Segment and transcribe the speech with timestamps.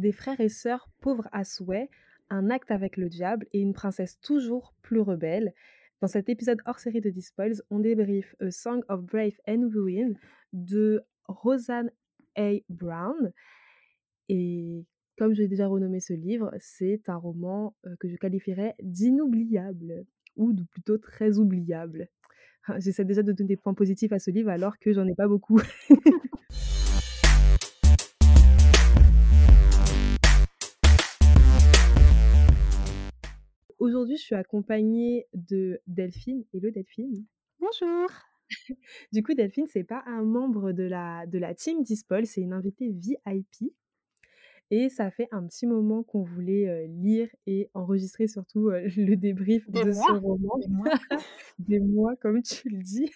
[0.00, 1.88] des frères et sœurs pauvres à souhait,
[2.30, 5.52] un acte avec le diable et une princesse toujours plus rebelle.
[6.00, 10.12] Dans cet épisode hors série de Dispoils, on débriefe A Song of Brave and Ruin
[10.52, 11.90] de Rosanne
[12.36, 12.54] A.
[12.68, 13.32] Brown.
[14.28, 14.86] Et
[15.18, 20.06] comme j'ai déjà renommé ce livre, c'est un roman euh, que je qualifierais d'inoubliable,
[20.36, 22.08] ou plutôt très oubliable.
[22.78, 25.28] J'essaie déjà de donner des points positifs à ce livre alors que j'en ai pas
[25.28, 25.60] beaucoup.
[33.90, 36.44] Aujourd'hui, je suis accompagnée de Delphine.
[36.54, 37.26] Hello Delphine.
[37.58, 38.08] Bonjour.
[39.12, 42.52] Du coup, Delphine, c'est pas un membre de la, de la team Dispol, c'est une
[42.52, 43.74] invitée VIP.
[44.70, 49.16] Et ça fait un petit moment qu'on voulait euh, lire et enregistrer surtout euh, le
[49.16, 50.56] débrief Des de ce roman.
[50.58, 50.84] Des mois.
[51.58, 53.10] Des mois, comme tu le dis.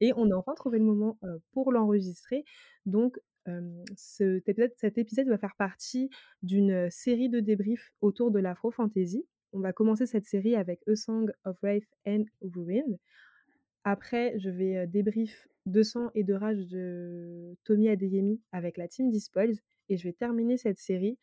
[0.00, 2.44] Et on a enfin trouvé le moment euh, pour l'enregistrer.
[2.84, 3.16] Donc,
[3.94, 6.10] cet épisode, cet épisode va faire partie
[6.42, 9.24] d'une série de débriefs autour de l'afro-fantasy.
[9.56, 12.98] On va commencer cette série avec A Song of Wrath and Ruin.
[13.84, 18.88] Après, je vais euh, débrief de sang et de rage de Tommy Adeyemi avec la
[18.88, 19.56] team Dispoils.
[19.88, 21.18] Et je vais terminer cette série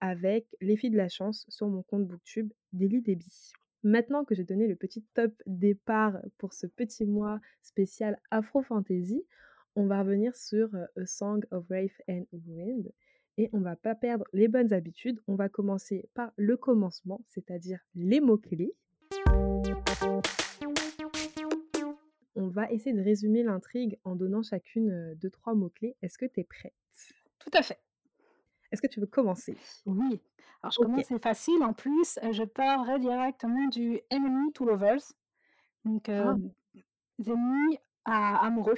[0.00, 3.52] avec Les filles de la chance sur mon compte Booktube d'Elie Deby.
[3.82, 9.24] Maintenant que j'ai donné le petit top départ pour ce petit mois spécial Afro-Fantasy,
[9.74, 12.92] on va revenir sur euh, A Song of Wrath and Wind
[13.36, 15.20] et on va pas perdre les bonnes habitudes.
[15.26, 18.74] On va commencer par le commencement, c'est-à-dire les mots-clés.
[22.36, 25.96] On va essayer de résumer l'intrigue en donnant chacune euh, deux, trois mots-clés.
[26.02, 26.74] Est-ce que tu es prête?
[27.38, 27.78] Tout à fait.
[28.72, 29.56] Est-ce que tu veux commencer?
[29.86, 30.20] Oui.
[30.62, 31.62] Alors, je commence, c'est facile.
[31.62, 35.12] En plus, euh, je parlerai directement du enemy to lovers.
[35.84, 36.36] Donc, euh, Ah,
[37.18, 38.74] des ennemis à amoureux.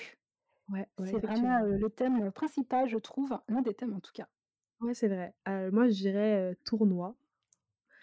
[0.70, 3.38] ouais, ouais, C'est vraiment euh, le thème principal, je trouve.
[3.48, 4.28] L'un des thèmes, en tout cas.
[4.80, 5.34] Ouais, c'est vrai.
[5.72, 7.14] Moi, je dirais tournoi.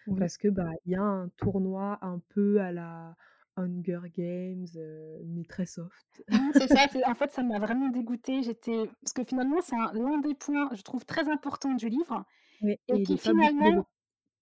[0.08, 0.16] Oui.
[0.20, 3.16] Parce que bah il y a un tournoi un peu à la
[3.56, 6.24] Hunger Games, euh, mais très soft.
[6.30, 6.88] Non, c'est ça.
[6.92, 8.44] c'est- En fait, ça m'a vraiment dégoûtée.
[8.44, 8.90] J'étais...
[9.02, 12.26] Parce que finalement, c'est un- l'un des points, je trouve, très importants du livre.
[12.62, 13.88] Et et il qui est pas beaucoup finalement développé.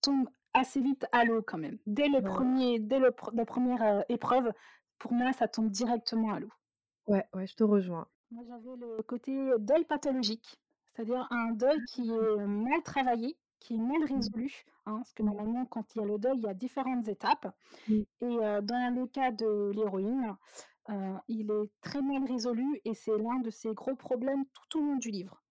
[0.02, 1.80] tombe assez vite à l'eau, quand même.
[1.88, 2.22] Dès, le
[2.80, 4.54] dès le, la première euh, épreuve,
[5.00, 6.52] pour moi, ça tombe directement à l'eau.
[7.08, 8.08] ouais, ouais, je te rejoins.
[8.32, 10.60] Moi, j'avais le côté deuil pathologique,
[11.04, 14.52] c'est-à-dire un deuil qui est mal travaillé, qui est mal Mm, résolu,
[14.86, 17.48] hein, parce que normalement, quand il y a le deuil, il y a différentes étapes.
[18.22, 20.36] Et euh, dans le cas de l'héroïne,
[20.90, 24.82] euh, il est très mal résolu et c'est l'un de ses gros problèmes tout au
[24.84, 25.44] long du livre.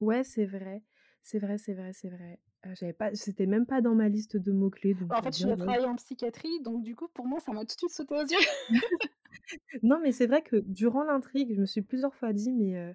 [0.00, 0.82] Ouais, c'est vrai.
[1.22, 2.40] C'est vrai, c'est vrai, c'est vrai.
[2.66, 5.36] Euh, j'avais pas, c'était même pas dans ma liste de mots-clés, donc En euh, fait,
[5.36, 8.14] je travaillé en psychiatrie, donc du coup, pour moi, ça m'a tout de suite sauté
[8.16, 8.38] aux yeux.
[9.82, 12.94] Non, mais c'est vrai que durant l'intrigue, je me suis plusieurs fois dit, mais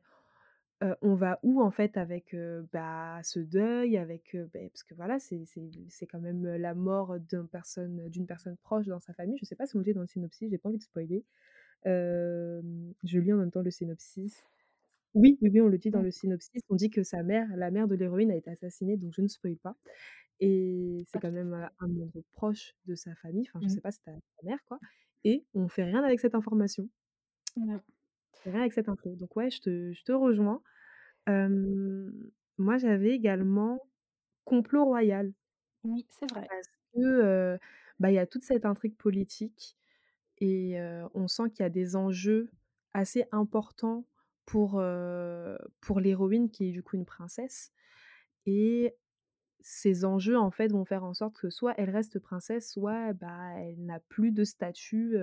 [0.83, 4.83] euh, on va où en fait avec euh, bah, ce deuil, avec euh, bah, parce
[4.83, 9.37] que voilà, c'est quand même la mort d'une personne d'une personne proche dans sa famille.
[9.39, 11.23] Je sais pas si on le dit dans le synopsis, j'ai pas envie de spoiler.
[11.85, 14.43] Je lis en même temps le synopsis.
[15.15, 16.03] Oui, oui, oui, on le dit dans Mm.
[16.03, 16.61] le synopsis.
[16.69, 19.27] On dit que sa mère, la mère de l'héroïne, a été assassinée, donc je ne
[19.27, 19.75] spoil pas.
[20.39, 23.47] Et c'est quand même un membre proche de sa famille.
[23.49, 23.69] Enfin, je Mm.
[23.69, 24.79] sais pas si c'est ta mère, quoi.
[25.23, 26.89] Et on fait rien avec cette information.
[27.55, 27.79] Ouais.
[28.45, 29.15] Rien avec cette info.
[29.15, 30.61] Donc ouais, je te, je te rejoins.
[32.57, 33.79] Moi, j'avais également
[34.45, 35.33] complot royal
[35.83, 36.47] Oui, c'est vrai.
[36.47, 37.59] parce que
[37.99, 39.77] bah, il y a toute cette intrigue politique
[40.39, 40.77] et
[41.13, 42.49] on sent qu'il y a des enjeux
[42.93, 44.05] assez importants
[44.45, 44.81] pour,
[45.81, 47.71] pour l'héroïne qui est du coup une princesse.
[48.45, 48.95] Et
[49.61, 53.53] ces enjeux, en fait, vont faire en sorte que soit elle reste princesse, soit bah,
[53.59, 55.17] elle n'a plus de statut,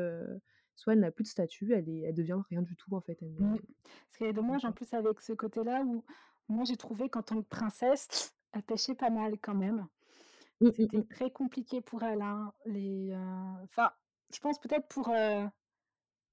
[0.76, 3.18] soit elle n'a plus de statut, elle, est, elle devient rien du tout, en fait.
[3.22, 3.54] Elle Mm.
[3.56, 3.60] est-
[4.10, 6.04] Ce qui est dommage en plus avec ce côté-là où
[6.48, 8.08] moi j'ai trouvé qu'en tant que princesse,
[8.52, 9.86] elle pêchait pas mal quand même.
[10.60, 12.22] Mm, mm, C'était très compliqué pour elle.
[12.22, 12.52] hein.
[12.66, 13.90] Les, euh, Enfin,
[14.32, 15.46] je pense peut-être pour, euh,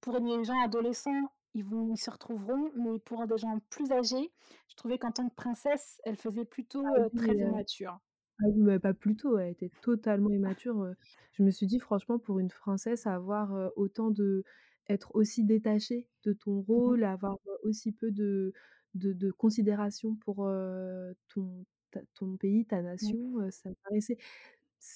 [0.02, 4.32] pour les gens adolescents, ils vont, ils se retrouveront, mais pour des gens plus âgés,
[4.70, 8.00] je trouvais qu'en tant que princesse, elle faisait plutôt Ah euh, très immature.
[8.44, 10.94] Ah oui, mais pas plus tôt, elle était totalement immature.
[11.34, 14.44] Je me suis dit, franchement, pour une princesse, avoir autant de...
[14.90, 16.62] être aussi détachée de ton Mhm.
[16.62, 18.54] rôle, avoir aussi peu de,
[18.96, 20.48] de, de considération pour
[21.30, 23.18] ton, ta- ton pays, ta nation,
[23.52, 24.18] ça me paraissait...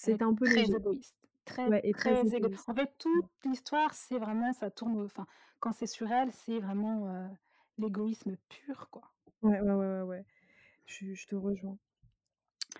[0.03, 0.73] Elle C'était est un peu très léger.
[0.77, 1.17] égoïste.
[1.45, 2.35] Très, Ouais, et très très égoïste.
[2.37, 2.69] égoïste.
[2.69, 3.21] En fait, Ouais.
[3.21, 5.27] toute l'histoire, c'est vraiment, ça tourne, au- enfin,
[5.59, 7.29] quand c'est sur elle, c'est vraiment
[7.77, 9.11] l'égoïsme pur, quoi.
[9.41, 10.25] Ouais, ouais, ouais, ouais, ouais.
[10.87, 11.77] Je, je te rejoins.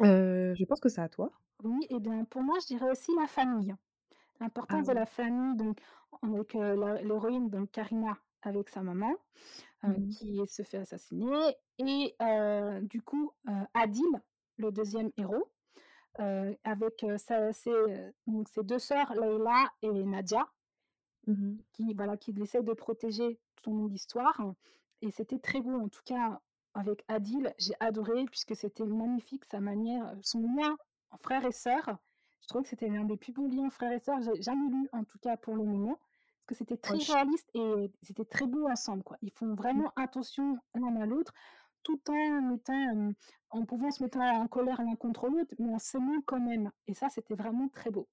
[0.01, 1.31] Euh, je pense que c'est à toi.
[1.63, 3.73] Oui, et bien pour moi, je dirais aussi la famille.
[4.69, 5.79] Ah L'importance de la famille, donc
[6.23, 9.13] avec euh, l'héroïne, donc Karina, avec sa maman,
[9.85, 10.17] euh, Mhm.
[10.17, 12.15] qui se fait assassiner, et
[12.83, 13.31] du coup,
[13.75, 14.05] Adil,
[14.57, 15.51] le 2e héros,
[16.65, 17.73] avec, sa ses,
[18.27, 20.47] donc ses 2 sœurs, Leïla et Nadia
[21.27, 21.65] Mmh mh.
[21.73, 24.41] qui voilà, qu'il essaie de protéger tout au long de l'histoire
[25.01, 25.79] et c'était très beau.
[25.79, 26.41] En tout cas,
[26.75, 30.77] avec Adil, j'ai adoré puisque c'était magnifique sa manière, heu, son lien
[31.11, 31.97] en frère et sœur.
[32.41, 34.69] Je trouvais que c'était l'un des plus beaux liens frères et sœurs que j'ai jamais
[34.69, 38.45] lu, en tout cas pour le moment, parce que c'était très réaliste et c'était très
[38.47, 39.17] beau ensemble, quoi.
[39.21, 39.81] Ils font Mmh.
[39.81, 41.33] vraiment attention l'un à l'autre,
[41.83, 43.13] tout en mettant, hem,
[43.49, 46.93] en pouvant se mettre en colère l'un contre l'autre, mais en s'aimant quand même et
[46.93, 48.07] ça, c'était vraiment très beau.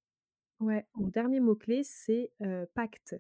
[0.61, 3.17] Ouais, mon dernier mot clé, c'est, heu, pacte.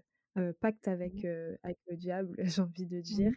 [0.60, 1.26] Pacte Mmh avec, mh.
[1.26, 3.34] heu, avec le diable, j'ai envie de Mmh dire.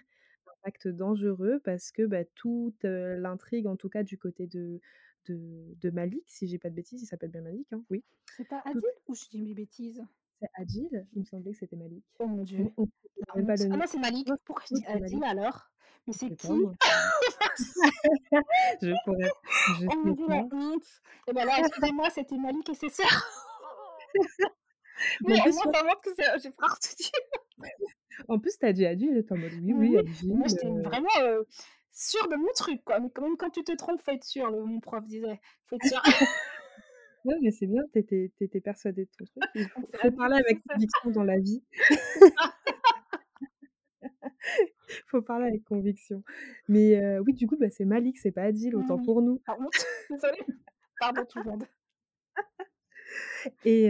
[0.63, 4.81] Pacte dangereux parce que, bah, toute, heu, l'intrigue, en tout cas du côté de
[5.25, 7.83] de de Malik, si j'ai pas de bêtises, il s'appelle bien Malik, hein?
[7.89, 8.03] Oui.
[8.37, 10.03] C'est pas Adil ou je dis mes bêtises?
[10.39, 11.07] C'est Adil?
[11.13, 12.03] Il me semblait que c'était Malik.
[12.19, 12.87] Oh mon Dieu, On on
[13.27, 14.29] la même pas le Ah non, c'est Malik.
[14.43, 14.85] Pourquoi je dis.
[14.85, 15.71] Adil alors?
[16.07, 16.47] Mais c'est qui?
[18.81, 19.31] Je pourrais
[19.79, 20.83] je Oh mon Dieu, la honte.
[21.27, 23.31] Et bah, là, excusez-moi, c'était Malik et ses sœurs.
[25.21, 26.11] Mais en au moins, ça montre que
[26.41, 27.09] j'ai pas retenu.
[28.27, 29.97] En plus, tu as dit Adil, j'étais en mode: «Oui, Oui,
[30.27, 31.07] moi, j'étais heu» vraiment,
[31.91, 32.99] sûre de mon truc, quoi.
[32.99, 35.39] Mais quand même, quand tu te trompes, faut être sûr, le mon prof disait.
[35.67, 36.01] Faut être sûr.
[37.23, 39.43] Ouais, mais c'est bien, tu étais tu étais persuadée de ton truc.
[39.55, 39.67] Il
[40.01, 41.63] faut parler avec conviction dans la vie.
[41.89, 42.53] Ça.
[45.07, 46.23] Faut parler avec conviction.
[46.67, 49.41] Mais oui, du coup, bah, c'est Malik, c'est pas Adil, autant Oui, pour nous.
[49.47, 49.85] honte.
[50.09, 50.45] Désolée.
[50.99, 51.63] Pardon tout le monde.
[53.65, 53.89] Et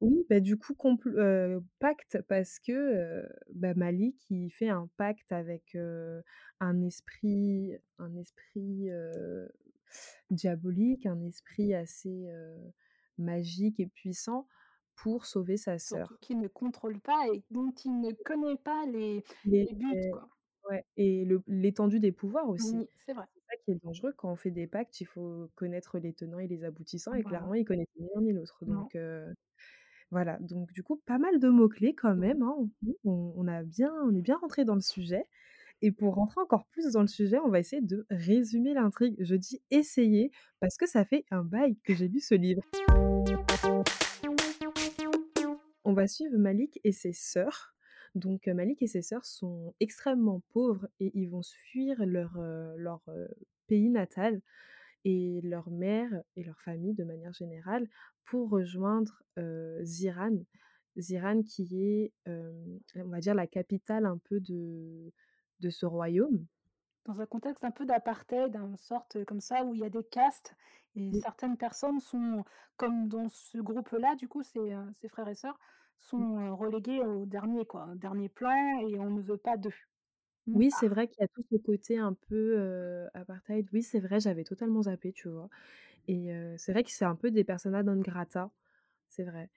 [0.00, 4.88] oui, bah, du coup, compl heu, pacte parce que, heu, bah, Malik, il fait un
[4.96, 6.22] pacte avec, heu,
[6.60, 9.48] un esprit un esprit, heu,
[10.30, 12.72] diabolique, un esprit assez, heu,
[13.18, 14.48] magique et puissant
[14.96, 16.18] pour sauver sa Surtout sœur.
[16.20, 20.28] qu'il ne contrôle pas et dont il ne connaît pas les Les les buts, quoi.
[20.70, 22.76] ouais et le l'étendue des pouvoirs aussi.
[22.76, 23.26] Oui, c'est vrai.
[23.34, 26.38] C'est ça qui est dangereux quand on fait des pactes, il faut connaître les tenants
[26.38, 27.24] et les aboutissants et Voilà.
[27.24, 28.90] clairement, il connaissait ni l'un ni l'autre Non.
[28.90, 29.34] donc heu,
[30.14, 32.20] voilà, donc du coup, pas mal de mots clés quand Mmh mh.
[32.20, 32.54] même, hein.
[33.02, 35.24] On on a bien on est bien rentrés dans le sujet
[35.82, 39.16] et pour rentrer encore plus dans le sujet, on va essayer de résumer l'intrigue.
[39.18, 40.30] Je dis «essayer»
[40.60, 42.62] parce que ça fait un bail que j'ai lu ce livre.
[45.84, 47.74] On va suivre Malik et ses sœurs.
[48.14, 52.74] Donc heu, Malik et ses sœurs sont extrêmement pauvres et ils vont fuir leur, heu,
[52.76, 53.26] leur, heu,
[53.66, 54.40] pays natal
[55.04, 57.88] et leur mère et leur famille de manière générale
[58.24, 59.22] pour rejoindre,
[59.82, 60.38] Ziran.
[60.96, 65.12] Ziran qui est, on va dire la capitale un peu de
[65.60, 66.46] de ce royaume.
[67.04, 70.04] Dans un contexte un peu d'apartheid, une sorte comme ça, où il y a des
[70.04, 70.54] castes
[70.96, 71.20] et Oui.
[71.20, 72.44] certaines personnes sont
[72.76, 75.58] comme dans ce groupe-là, du coup, ses, ses frères et sœurs
[75.98, 79.74] sont, relégués au dernier, quoi, au dernier plan et on ne veut pas d'eux,
[80.46, 83.68] nulle Oui, c'est vrai qu'il y a tout ce côté un peu, apartheid.
[83.72, 85.48] Oui, c'est vrai, j'avais totalement zappé, tu vois?
[86.08, 88.50] Et c'est vrai que c'est un peu des persona non grata,
[89.08, 89.50] c'est vrai.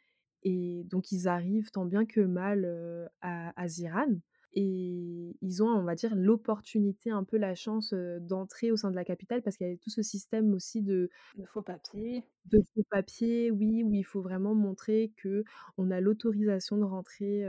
[0.44, 4.08] Et donc ils arrivent tant bien que mal, à à Ziran
[4.54, 8.96] et ils ont, on va dire, l'opportunité, un peu la chance, d'entrer au sein de
[8.96, 12.24] la capitale parce qu'il y avait tout ce système aussi de De faux papiers.
[12.46, 17.44] de faux papiers, oui, où il faut vraiment montrer qu'on a l'autorisation de rentrer,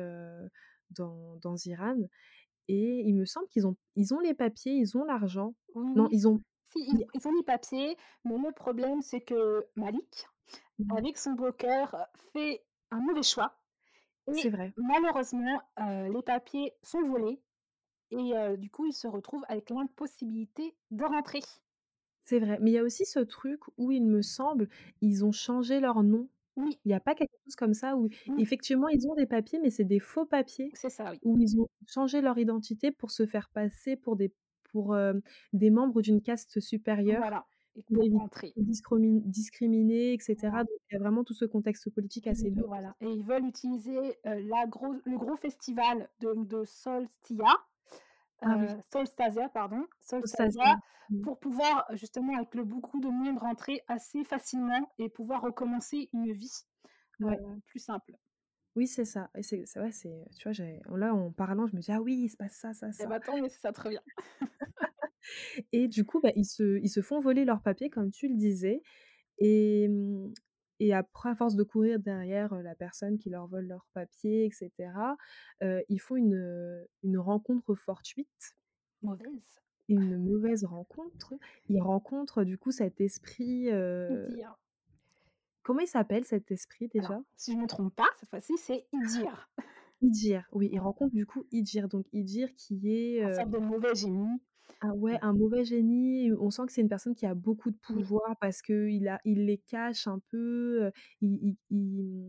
[0.91, 1.99] dans dans Ziran
[2.69, 5.55] et il me semble qu'ils ont ils ont les papiers, ils ont l'argent.
[5.75, 6.81] Oui, Non, ils ont si,
[7.15, 10.27] ils ont les papiers, mais le problème, c'est que Malik,
[10.79, 10.99] Mmh.
[10.99, 13.59] avec son broker, fait un mauvais choix
[14.31, 14.75] C'est vrai.
[14.77, 17.43] malheureusement, heu, les papiers sont volés
[18.13, 21.41] et du coup, il se retrouve avec l'impossibilité de rentrer.
[22.23, 24.69] C'est vrai, mais il y a aussi ce truc où il me semble,
[25.01, 26.29] ils ont changé leur nom.
[26.59, 26.79] Oui.
[26.85, 28.39] Il y a pas quelque chose comme ça où Mmh.
[28.39, 31.21] effectivement ils ont des papiers, mais c'est des faux papiers, C'est ça, oui.
[31.23, 34.35] où ils ont changé leur identité pour se faire passer pour des
[34.65, 35.23] pour, hem,
[35.55, 37.47] des membres d'une caste supérieure, Voilà
[37.77, 38.55] et pour pour éviter rentrer.
[38.57, 40.51] d'être discromi discriminés et cetera.
[40.51, 40.65] Voilà.
[40.65, 42.67] Donc il y a vraiment tout ce contexte politique assez lourd.
[42.67, 47.45] voilà et ils veulent utiliser, heu, la gros le gros festival de de Solstia,
[48.45, 48.75] Ah oui.
[48.75, 49.87] heu, Solstasia, pardon,
[50.21, 50.71] Solstasia.
[50.71, 50.77] Solstasia,
[51.09, 51.25] Mmh.
[51.25, 56.33] pour pouvoir justement, avec le beaucoup de monde, rentrer assez facilement et pouvoir recommencer une
[56.33, 56.53] vie,
[57.21, 57.39] Ouais.
[57.67, 58.19] plus simple.
[58.77, 61.81] Oui, c'est ça et c'est c'est vrai, c'est tu vois, là, en parlant, je me
[61.81, 63.09] dis: «Ah oui, il se passe ça, ça, Et ça».
[63.09, 64.01] bah, tant mieux si ça te revient.
[65.73, 68.37] Et du coup, bah, ils se ils se font voler leurs papiers comme tu le
[68.37, 68.83] disais
[69.39, 70.33] et mmh
[70.81, 74.51] et après à force de courir derrière, la personne qui leur vole leurs papiers et
[74.51, 75.17] cetera,
[75.63, 78.57] heu, ils font une, une rencontre fortuite
[79.03, 79.61] Mauvaise.
[79.89, 81.35] une mauvaise rencontre.
[81.69, 84.59] Ils rencontrent du coup cet esprit, Idir.
[85.63, 87.23] comment il s'appelle cet esprit Alors, déjà?
[87.37, 89.51] si je me trompe pas, cette fois-ci, c'est Idir.
[90.01, 93.59] Idir, oui, ils rencontrent du coup Idir, donc Idir qui est, Un heu sorte de
[93.59, 94.41] mauvais génie.
[94.81, 95.23] Ah ouais, Mmh.
[95.23, 98.05] un mauvais génie, on sent que c'est une personne qui a beaucoup de Oui.
[98.07, 101.77] pouvoir parce qu'il a il les cache un peu, il il il,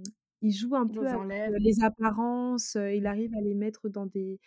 [0.01, 0.03] mmh,
[0.41, 4.39] il joue un peu les avec, les apparences, il arrive à les mettre dans des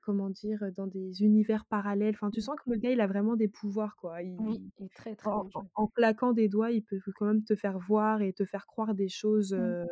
[0.00, 0.72] comment dire?
[0.74, 2.14] Dans des univers parallèles.
[2.14, 2.42] Enfin, tu Mmh.
[2.42, 4.22] sens que le gars, il a vraiment des pouvoirs, quoi.
[4.38, 7.44] Oui, Il il est très, très en bien claquant des doigts, il peut quand même
[7.44, 9.90] te faire voir et te faire croire des choses, Mmh.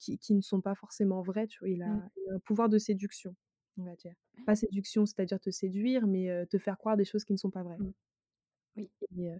[0.00, 1.70] qui qui ne sont pas forcément vraies, tu vois?
[1.70, 2.00] Il Mmh.
[2.00, 3.36] a il a un pouvoir de séduction,
[3.80, 4.14] on va dire.
[4.46, 7.62] Pas séduction, c'est-à-dire te séduire, mais, te faire croire des choses qui ne sont pas
[7.62, 7.78] vraies.
[7.78, 7.92] Mmh.
[8.76, 8.90] Oui.
[9.18, 9.30] Et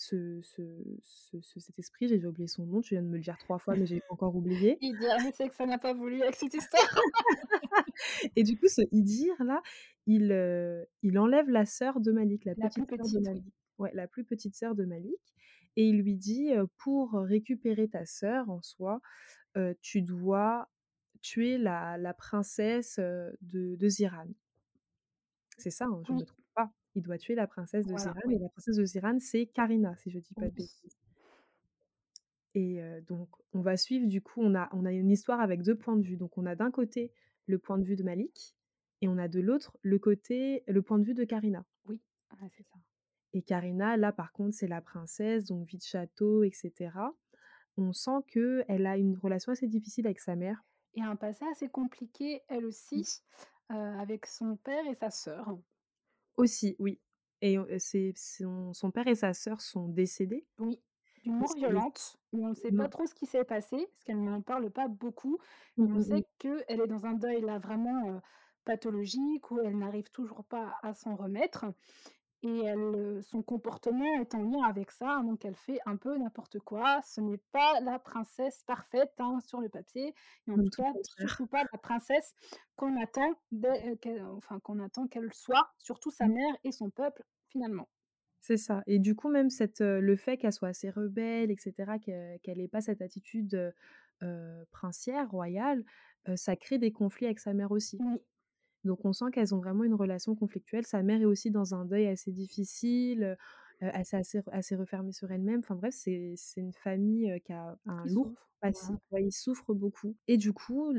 [0.00, 0.62] ce ce
[1.02, 3.58] ce ce cet esprit, j'ai oublié son nom, tu viens de me le dire 3
[3.58, 4.78] fois, mais j'ai encore oublié.
[4.80, 7.02] Idir, je sais que ça n'a pas voulu avec cette histoire.
[8.34, 9.62] Et du coup, ce Idir-là,
[10.06, 13.16] il, heu, il enlève la sœur de Malik, la La plus petite sœur de petite,
[13.16, 13.28] oui.
[13.28, 13.54] Malik.
[13.78, 15.34] Ouais, la plus petite sœur de Malik
[15.76, 19.00] et il lui dit, «Pour récupérer ta sœur en soi,
[19.80, 20.68] tu dois
[21.22, 24.28] tuer la la princesse, de de Ziran».
[25.58, 26.24] C'est ça, hein, je me Oui.
[26.24, 26.70] trompe pas.
[26.94, 29.96] Il doit tuer la princesse de Voilà, Ziran et la princesse de Ziran, c'est Karina,
[29.96, 30.96] si je dis pas de bêtises.
[32.54, 35.76] Et donc on va suivre du coup, on a on a une histoire avec 2
[35.76, 36.16] points de vue.
[36.16, 37.12] Donc on a d'un côté
[37.46, 38.56] le point de vue de Malik
[39.02, 41.64] et on a de l'autre le côté le point de vue de Karina.
[41.84, 42.00] Oui,
[42.40, 42.78] ouais, c'est ça.
[43.32, 47.12] Et Karina, là, par contre, c'est la princesse, donc vie de château et cetera.
[47.76, 50.62] On sent qu'elle a une relation assez difficile avec sa mère.
[50.94, 53.04] Et un passé assez compliqué, elle Mmh.
[53.04, 53.22] aussi,
[53.68, 55.56] avec son père et sa sœur.
[56.36, 57.00] Aussi, oui.
[57.42, 60.46] Et c'est son son père et sa sœur sont décédés.
[60.58, 60.82] Oui,
[61.22, 64.70] d'une mort violente, on sait pas trop ce qui s'est passé, parce qu'elle n'en parle
[64.70, 65.38] pas beaucoup.
[65.76, 66.22] Mmh, Mais on mmh mh.
[66.22, 68.20] sait qu'elle est dans un deuil là vraiment,
[68.64, 71.64] pathologique, où elle n'arrive toujours pas à s'en remettre
[72.42, 76.16] et elle, heu, son comportement est en lien avec ça, donc elle fait un peu
[76.18, 77.00] n'importe quoi.
[77.04, 80.14] Ce n'est pas la princesse parfaite, hein, sur le papier
[80.46, 82.34] et en tout cas, surtout pas la princesse
[82.76, 86.30] qu'on attend dès, heu, qu'elle enfin qu'on attend qu'elle soit, surtout sa Mmh.
[86.30, 87.88] mère et son peuple, finalement.
[88.42, 91.56] C'est ça et du coup, même cette, heu, le fait qu'elle soit assez rebelle et
[91.58, 93.74] cetera, que qu'elle ait pas cette attitude,
[94.70, 95.84] princière, royale,
[96.36, 98.04] ça crée des conflits avec sa mère aussi.
[98.04, 98.20] Oui.
[98.84, 100.86] Donc on sent qu'elles ont vraiment une relation conflictuelle.
[100.86, 103.36] Sa mère est aussi dans un deuil assez difficile,
[103.80, 105.60] s'est assez assez refermée sur elle-même.
[105.60, 108.96] Enfin bref, c'est une famille, qui a un lourd souffre, passif.
[108.98, 109.00] voilà.
[109.10, 110.92] Ouais, ils souffrent beaucoup et du coup,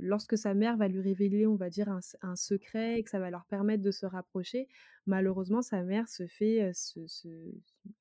[0.00, 3.18] lorsque sa mère va lui révéler, on va dire, un un secret et que ça
[3.20, 4.68] va leur permettre de se rapprocher,
[5.06, 7.28] malheureusement, sa mère se fait, se se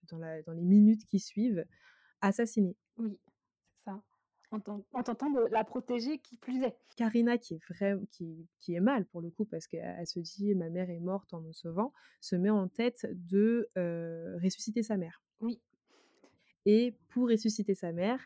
[0.10, 1.66] dans la dans les minutes qui suivent,
[2.22, 2.78] assassiner.
[2.98, 3.18] Oui.
[4.56, 6.78] En ten en tentant de la protéger, qui plus est.
[6.98, 10.20] Karina qui est vraim qui qui est mal pour le coup parce qu'elle elle se
[10.20, 14.82] dit: «Ma mère est morte en me sauvant», se met en tête de, heu, ressusciter
[14.84, 15.22] sa mère.
[15.40, 15.62] Oui.
[16.66, 18.20] Et pour ressusciter sa mère,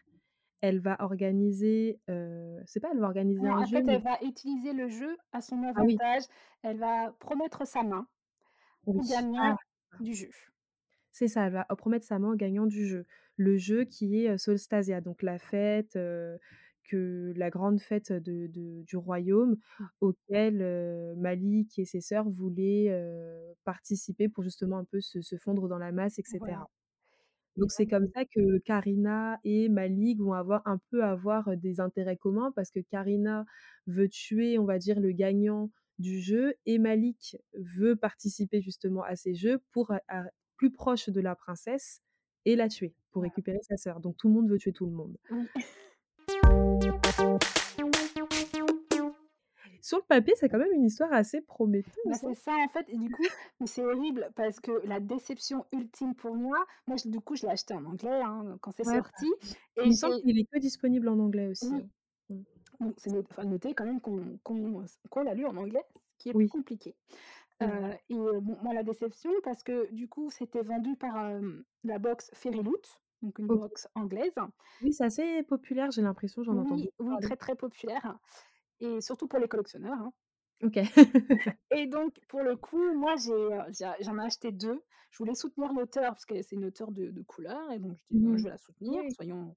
[0.62, 3.96] elle va organiser, heu, c'est pas elle va organiser Non, un en jeu, fait, mais
[3.96, 6.00] elle va utiliser le jeu à son Ah oui.
[6.00, 6.24] avantage.
[6.62, 8.08] Elle va promettre sa main
[8.86, 9.06] Oui, au
[9.42, 9.56] ah!
[9.56, 9.60] gagnant
[9.92, 10.00] Ah.
[10.00, 10.32] du jeu.
[11.20, 13.06] C'est ça, elle va promettre sa main au gagnant du jeu.
[13.36, 15.96] Le jeu qui est, Solstasia, donc la fête,
[16.86, 19.90] que la grande fête de de du royaume Mmh.
[20.00, 20.64] auquel,
[21.18, 22.88] Malik et ses sœurs voulaient,
[23.66, 26.56] participer pour justement un peu se se fondre dans la masse et Voilà.
[26.56, 26.70] cetera.
[27.58, 31.80] Et Donc c'est comme ça que Karina et Malik vont avoir un peu avoir, des
[31.82, 33.46] intérêts communs parce que Karina
[33.88, 39.16] veut tuer, on va dire, le gagnant du jeu et Malik veut participer justement à
[39.18, 39.94] ces jeux pour
[40.60, 42.02] plus proche de la princesse
[42.44, 44.02] et la tuer, pour récupérer sa sœur.
[44.02, 45.16] Donc tout le monde veut tuer tout le monde.
[49.82, 52.14] Sur le papier, c'est quand même une histoire assez Bah, prometteuse, hein?
[52.14, 53.24] c'est ça, en fait et du coup
[53.66, 57.74] c'est horrible parce que la déception ultime pour moi, moi du coup, je l'ai acheté
[57.74, 59.56] en anglais, hein, quand c'est Ouais, sorti pareil.
[59.78, 61.72] Il et me semble qu'il est que disponible en anglais aussi.
[62.30, 62.42] Mmh.
[62.82, 63.12] Donc c'est
[63.46, 66.94] noter quand même qu'on qu'on l'a lu en anglais, ce qui est plus compliqué.
[67.60, 68.00] Vrai.
[68.10, 71.32] Heu et bon, moi, la déception parce que du coup, c'était vendu par,
[71.84, 74.36] la box Fairyloot, donc une box anglaise.
[74.82, 78.18] Oui, c'est assez populaire, j'ai l'impression, j'en entends Oui, beaucoup oui, très, très populaire
[78.80, 80.14] et surtout pour les collectionneurs, hein.
[80.64, 80.80] OK.
[81.72, 84.82] Et donc pour le coup, moi, heu, j'a j'en ai acheté 2.
[85.12, 88.06] Je voulais soutenir l'auteur parce que c'est une auteure de de couleur et donc je
[88.16, 89.10] dis: Mmh «Bah, je vais la soutenir, Oui.
[89.10, 89.56] soyons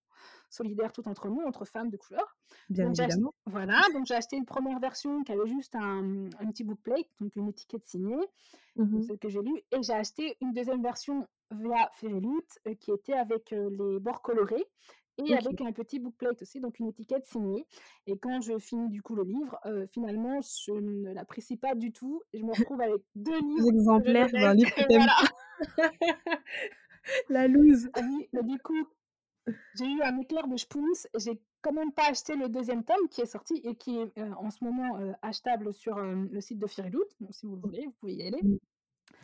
[0.51, 2.37] solidaires tout entre nous, entre femmes de couleur».
[2.69, 3.11] Bien Donc
[3.47, 7.07] voilà, donc j'ai acheté une 1re version qui avait juste un, mmh, un petit bookplate,
[7.21, 8.17] donc une étiquette signée,
[8.77, 12.93] Mmh celle que j'ai lue et j'ai acheté une 2e version via Fairyloot, heu, qui
[12.93, 14.67] était avec, les bords colorés
[15.19, 17.67] et avec un petit bookplate aussi, donc une étiquette signée
[18.07, 19.59] et quand je finis du coup le livre,
[19.93, 23.63] finalement, je ne l'apprécie pas du tout et je me retrouve avec 2 2 livres
[23.63, 25.17] je exemplaires d'un livre que voilà.
[27.29, 27.89] La loose.
[27.95, 28.87] Ah oui, mais du coup,
[29.75, 33.23] j'ai eu un éclair de schpunz, j'ai quand même pas acheté le 2e tome qui
[33.23, 37.35] est sorti et qui est, en ce moment, achetable sur, le site de Fairyloot, donc
[37.35, 37.65] si vous le OK.
[37.67, 38.41] voulez, vous pouvez y aller.
[38.43, 38.59] Mmh.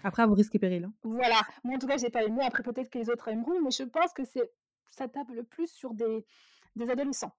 [0.03, 0.93] Après à vos risques et périls, hein.
[1.03, 3.71] Voilà, moi en tout cas j'ai pas aimé, après peut-être que les autres aimeront, mais
[3.71, 4.51] je pense que c'est
[4.91, 6.25] ça tape le plus sur des
[6.77, 7.35] des adolescents.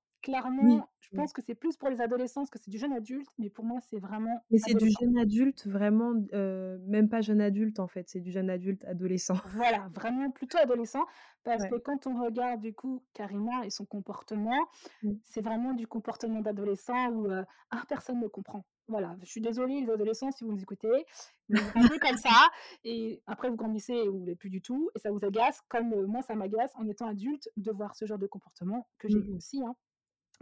[0.62, 2.92] Oui, Clairement, je pense que c'est plus pour les adolescents parce que c'est du jeune
[2.94, 7.42] adulte, mais pour moi c'est vraiment Mais c'est du jeune adulte vraiment même pas jeune
[7.42, 9.36] adulte en fait, c'est du jeune adulte adolescent.
[9.44, 11.06] Voilà, vraiment plutôt adolescent
[11.44, 11.72] parce Ouais.
[11.72, 14.68] que quand on regarde du coup Karima et son comportement,
[15.02, 15.20] Mmh.
[15.24, 18.66] c'est vraiment du comportement d'adolescent où, ah personne ne comprend.
[18.88, 21.06] Voilà, je suis désolée les adolescents si vous nous écoutez,
[21.50, 22.50] mais vous peu comme ça
[22.84, 26.06] et après vous grandissez et vous l'êtes plus du tout et ça vous agace comme,
[26.08, 29.26] moi ça m'agace en étant adulte de voir ce genre de comportement que j'ai Mmh
[29.26, 29.40] eu mh.
[29.40, 29.76] aussi, hein.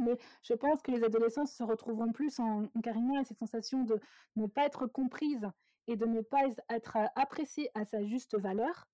[0.03, 3.99] Mais je pense que les adolescents se retrouveront plus en en et cette sensation de
[4.35, 5.47] ne pas être comprise
[5.87, 8.87] et de ne pas être, heu, appréciée à sa juste valeur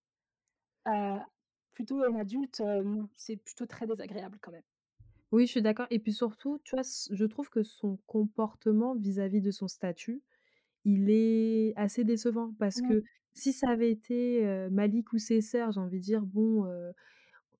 [0.88, 1.20] Heu,
[1.74, 4.64] plutôt un adulte, non, c'est plutôt très désagréable quand même.
[5.32, 9.42] Oui, je suis d'accord et puis surtout, tu vois, je trouve que son comportement vis-à-vis
[9.42, 10.22] de son statut,
[10.86, 15.72] il est assez décevant parce Mmh, que si ça avait été, Malik ou ses sœurs,
[15.74, 16.66] j'ai envie de dire, bon,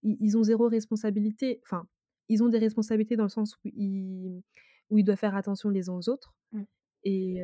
[0.04, 1.62] ils ils ont zéro responsabilité.
[1.64, 1.88] Enfin,
[2.30, 4.42] ils ont des responsabilités dans le sens où ils
[4.90, 6.64] où ils doivent faire attention les uns aux autres mmh,
[7.04, 7.42] et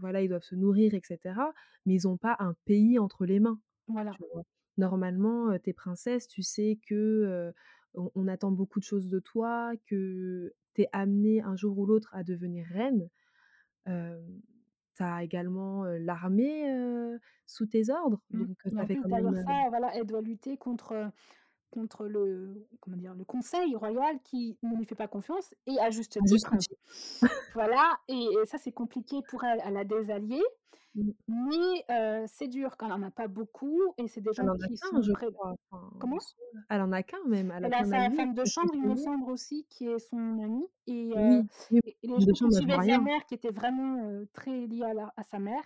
[0.00, 1.54] voilà, ils doivent se nourrir et cetera,
[1.86, 3.60] mais ils ont pas un pays entre les mains.
[3.86, 4.18] voilà?
[4.78, 7.52] Normalement, heu, tu es princesse, tu sais que,
[7.94, 11.86] on on attend beaucoup de choses de toi, que tu es amenée un jour ou
[11.86, 13.08] l'autre à devenir reine.
[13.86, 14.42] Hem,
[14.96, 19.68] tu as également, l'armée, sous tes ordres, mmh donc et ça fait quand même, ça,
[19.68, 21.10] voilà, elle doit lutter contre,
[21.80, 23.14] contre le comment dire?
[23.14, 26.58] Le conseil royal qui ne lui fait pas confiance et à juste titre.
[27.54, 29.60] Voilà et et ça c'est compliqué pour elle.
[29.64, 30.44] Elle a des alliés,
[30.94, 31.16] Mmh.
[31.28, 34.50] mais heu, c'est dur quand elle en a pas beaucoup et c'est des Elle gens
[34.50, 36.18] en a qui qu'un, sont je crois, enfin, comment?
[36.70, 39.30] Elle en a qu'un même, elle Elle a sa femme de chambre, il me semble
[39.30, 41.46] aussi, qui est son amie et Oui,
[42.02, 45.12] et les gens qui suivaient sa mère, qui étaient vraiment, heu, très liés à la
[45.16, 45.64] à sa mère,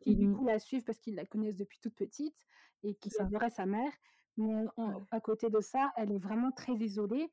[0.00, 0.40] qui Mmh du mh.
[0.40, 2.36] coup la suivent parce qu'ils la connaissent depuis toute petite
[2.82, 3.92] et qui adoraient sa mère.
[4.40, 5.06] Mais Ouais.
[5.12, 7.32] à côté de ça, elle est vraiment très isolée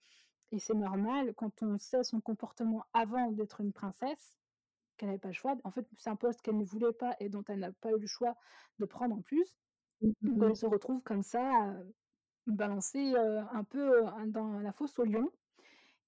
[0.51, 4.37] et c'est normal quand on sait son comportement avant d'être une princesse,
[4.97, 5.55] qu'elle avait pas le choix.
[5.65, 7.99] En fait, c'est un poste qu'elle ne voulait pas et dont elle n'a pas eu
[7.99, 8.35] le choix
[8.79, 9.59] de prendre en plus.
[10.01, 10.51] Mmh, mmh Donc mh.
[10.51, 11.95] elle se retrouve comme ça, heu,
[12.47, 15.31] balancée, heu, un peu, heu, dans la fosse aux lions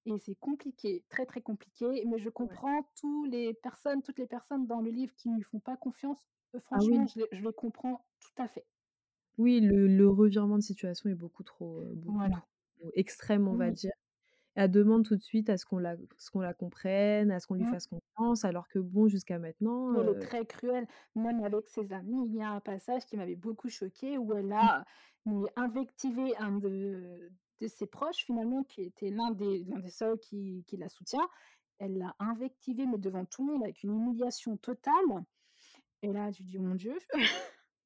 [0.06, 2.60] et c'est compliqué, très, très compliqué, mais je Ouais.
[2.60, 5.76] comprends tous les personnes toutes les personnes dans le livre qui ne lui font pas
[5.76, 6.20] confiance,
[6.72, 7.06] Ah franchement, oui.
[7.06, 8.66] je les je les comprends tout à fait.
[9.40, 12.46] Oui, le le revirement de situation est beaucoup trop, heu, beaucoup Voilà.
[12.78, 13.92] trop extrême, on va Oui, dire.
[14.56, 17.46] Elle demande tout de suite à ce qu'on la ce qu'on la comprenne, à ce
[17.48, 21.42] qu'on lui mmh, fasse confiance, alors que bon, jusqu'à maintenant, elle est très cruelle, même
[21.44, 22.24] avec ses amis.
[22.26, 24.84] Il y a un passage qui m'avait beaucoup choquée où elle mmh, a,
[25.26, 30.18] mais invectivé un de de ses proches finalement, qui était l'un des l'un des seuls
[30.18, 31.28] qui qui la soutient.
[31.78, 34.94] Elle l'a invectivé, mais devant tout le monde avec une humiliation totale
[36.02, 36.98] et là, tu dis: «Mon Dieu!»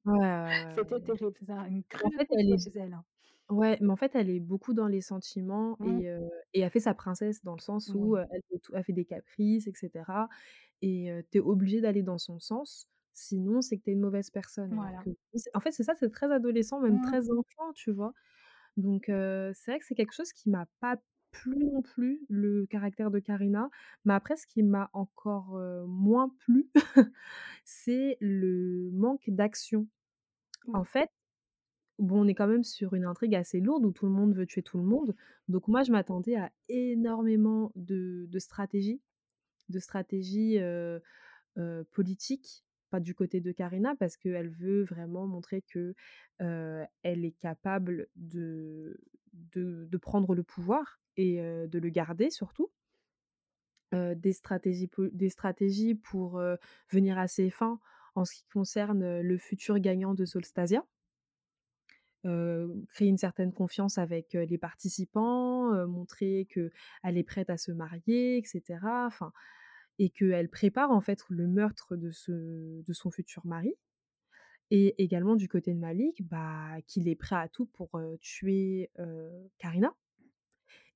[0.05, 1.01] Ouais, ouais, ouais, C'était ouais.
[1.01, 3.05] terrible, ça, une En fait, elle est chez elle, hein.
[3.49, 6.07] ouais, mais en fait, elle est beaucoup dans les sentiments et
[6.53, 8.93] et elle fait sa princesse dans le sens où, oui, elle fait tout elle fait
[8.93, 10.29] des caprices et cetera
[10.81, 14.01] et heu, tu es obligé d'aller dans son sens, sinon c'est que tu es une
[14.01, 14.73] mauvaise personne.
[14.73, 15.05] Alors voilà.
[15.05, 18.13] que c'est en fait, c'est ça, c'est très adolescent, même Mmh, très enfant, tu vois?
[18.77, 20.97] Donc c'est vrai que c'est quelque chose qui m'a pas
[21.31, 23.69] plu non plus, le caractère de Karina.
[24.05, 26.69] Mais après ce qui m'a encore, moins plu,
[27.65, 29.87] c'est le manque d'action.
[30.73, 31.09] En fait,
[31.99, 34.45] bon, on est quand même sur une intrigue assez lourde où tout le monde veut
[34.47, 35.15] tuer tout le monde.
[35.49, 39.01] Donc moi, je m'attendais à énormément de de stratégie,
[39.69, 41.01] de stratégie, heu
[41.57, 45.95] heu, politique, pas du côté de Karina parce qu'elle veut vraiment montrer que,
[46.39, 48.99] elle est capable de
[49.33, 52.71] de de prendre le pouvoir et de le garder surtout.
[53.91, 56.41] Des stratégies des stratégies pour,
[56.91, 57.79] venir à ses fins
[58.15, 60.85] en ce qui concerne, le futur gagnant de Solstasia.
[62.23, 68.37] Créer une certaine confiance avec, les participants, heu, montrer qu'elle est prête à se marier
[68.37, 69.31] et cetera, enfin
[69.99, 73.75] et qu'elle prépare en fait le meurtre de son futur mari
[74.71, 78.89] et également du côté de Malik, bah, qu'il est prêt à tout pour, tuer,
[79.59, 79.93] Karina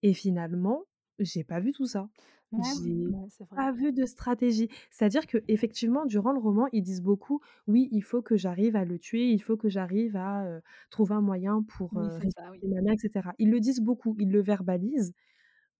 [0.01, 0.85] et finalement,
[1.19, 2.09] j'ai pas vu tout ça.
[2.57, 3.57] J'ai ouais, vrai.
[3.57, 4.69] pas vu de stratégie.
[4.91, 8.99] C'est-à-dire qu'effectivement, durant le roman, ils disent beaucoup: «Oui, il faut que j'arrive à le
[8.99, 12.61] tuer, il faut que j'arrive à, trouver un moyen pour, Oui, heu, c'est ça, oui.
[12.61, 13.33] ressusciter ma mère» et cetera.
[13.39, 15.13] Ils le disent beaucoup, ils le verbalisent,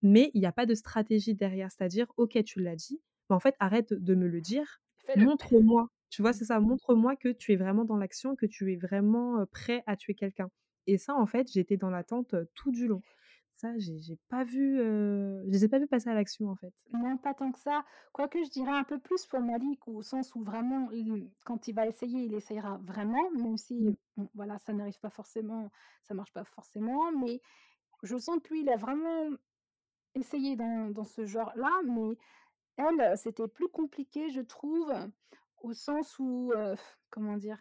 [0.02, 1.70] mais il y a pas de stratégie derrière.
[1.72, 3.00] C'est-à-dire: «OK, tu l'as dit,
[3.30, 4.80] mais en fait, arrête de me le dire,
[5.14, 5.88] montre-moi».
[6.10, 8.76] Tu vois, Mmh, c'est ça, montre-moi que tu es vraiment dans l'action, que tu es
[8.76, 10.48] vraiment, prêt à tuer quelqu'un
[10.86, 13.02] et ça, en fait, j'étais dans l'attente, tout du long.
[13.60, 16.74] Ça, j'ai j'ai pas vu, je les ai pas vus passer à l'action, en fait.
[16.92, 17.84] Non, pas tant que ça.
[18.12, 21.74] Quoique je dirais un peu plus pour Malik, au sens où vraiment, il quand il
[21.74, 23.94] va essayer, il essayera vraiment, même si, Mmh.
[24.16, 25.70] bon, voilà, ça n'arrive pas forcément,
[26.02, 27.40] ça marche pas forcément, mais
[28.02, 29.30] je sens que lui, il a vraiment
[30.14, 32.16] essayé dans dans ce genre-là, mais
[32.76, 34.92] elle, c'était plus compliqué, je trouve,
[35.62, 36.52] au sens où,
[37.10, 37.58] comment dire?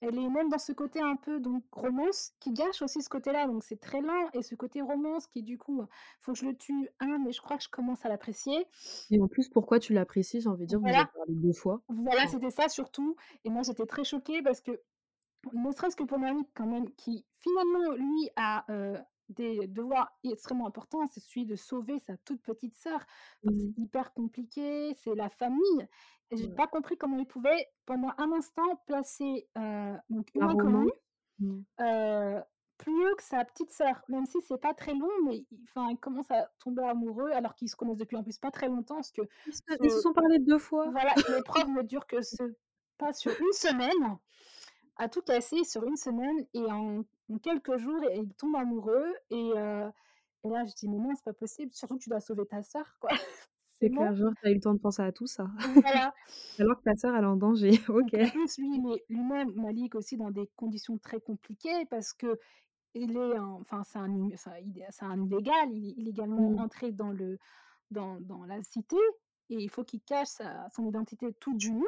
[0.00, 3.46] Elle est même dans ce côté un peu donc romance, qui gâche aussi ce côté-là,
[3.48, 5.82] donc c'est très lent et ce côté romance qui du coup,
[6.20, 8.68] faut que je le tue, hein, mais je crois que je commence à l'apprécier.
[9.10, 10.40] Et en plus, pourquoi tu l'apprécies?
[10.42, 11.82] J'ai envie de dire, vous Voilà, êtes parlé 2 fois.
[11.88, 14.82] voilà, c'était ça surtout et moi j'étais très choquée parce que
[15.52, 20.66] ne serait-ce que pour Malik quand même qui finalement lui a, heu, des devoirs extrêmement
[20.66, 23.00] importants, c'est celui de sauver sa toute petite sœur.
[23.46, 25.88] Enfin, c'est mmh, hyper compliqué, c'est la famille
[26.30, 26.56] et j'ai ouais.
[26.56, 29.48] pas compris comment il pouvait pendant un instant placer,
[30.10, 30.90] donc une inconnue?
[31.38, 31.64] Mmh.
[31.80, 32.42] Heu,
[32.78, 35.90] plus haut que sa petite sœur, même si c'est pas très long, mais il enfin,
[35.90, 38.96] il commence à tomber amoureux alors qu'ils se connaissent depuis en plus pas très longtemps
[38.96, 40.92] parce que Ils se ils se ce sont parlé 2 fois?
[40.92, 42.44] voilà, l'épreuve ne dure que ce
[42.98, 44.18] pas sur une semaine,
[44.98, 49.14] à tout casser sur une semaine et en en quelques jours et ils tombent amoureux
[49.30, 49.90] et heu
[50.44, 52.62] et là je dis: «Mais non, c'est pas possible, surtout que tu dois sauver ta
[52.62, 53.10] sœur, quoi».
[53.80, 55.46] C'est bon, clair, genre, tu as eu le temps de penser à tout ça?
[55.82, 56.14] voilà.
[56.58, 57.72] Alors que ta sœur, elle est en danger.
[57.88, 58.14] OK.
[58.20, 62.38] en plus, lui, il est lui-même, Malik aussi dans des conditions très compliquées parce que
[62.94, 66.58] Il est enfin, c'est un il c'est un illégal, il est illégalement Mmh.
[66.58, 67.38] entré dans le
[67.92, 68.96] dans dans la cité
[69.50, 71.86] et il faut qu'il cache sa son identité toute du long.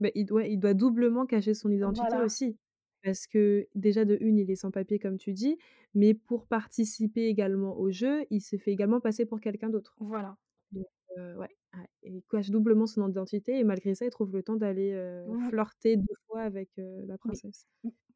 [0.00, 2.56] Bah, il doit il doit doublement cacher son identité Voilà, aussi.
[3.04, 5.56] Parce que déjà de une, il est sans papier comme tu dis,
[5.94, 9.98] mais pour participer également au jeu, il se fait également passer pour quelqu'un d'autre.
[9.98, 10.38] voilà.
[10.72, 10.86] Donc
[11.18, 11.56] heu, ouais,
[12.02, 14.92] il cache doublement son identité et malgré ça, il trouve le temps d'aller,
[15.24, 17.68] Oui, flirter 2 fois avec, heu, la princesse.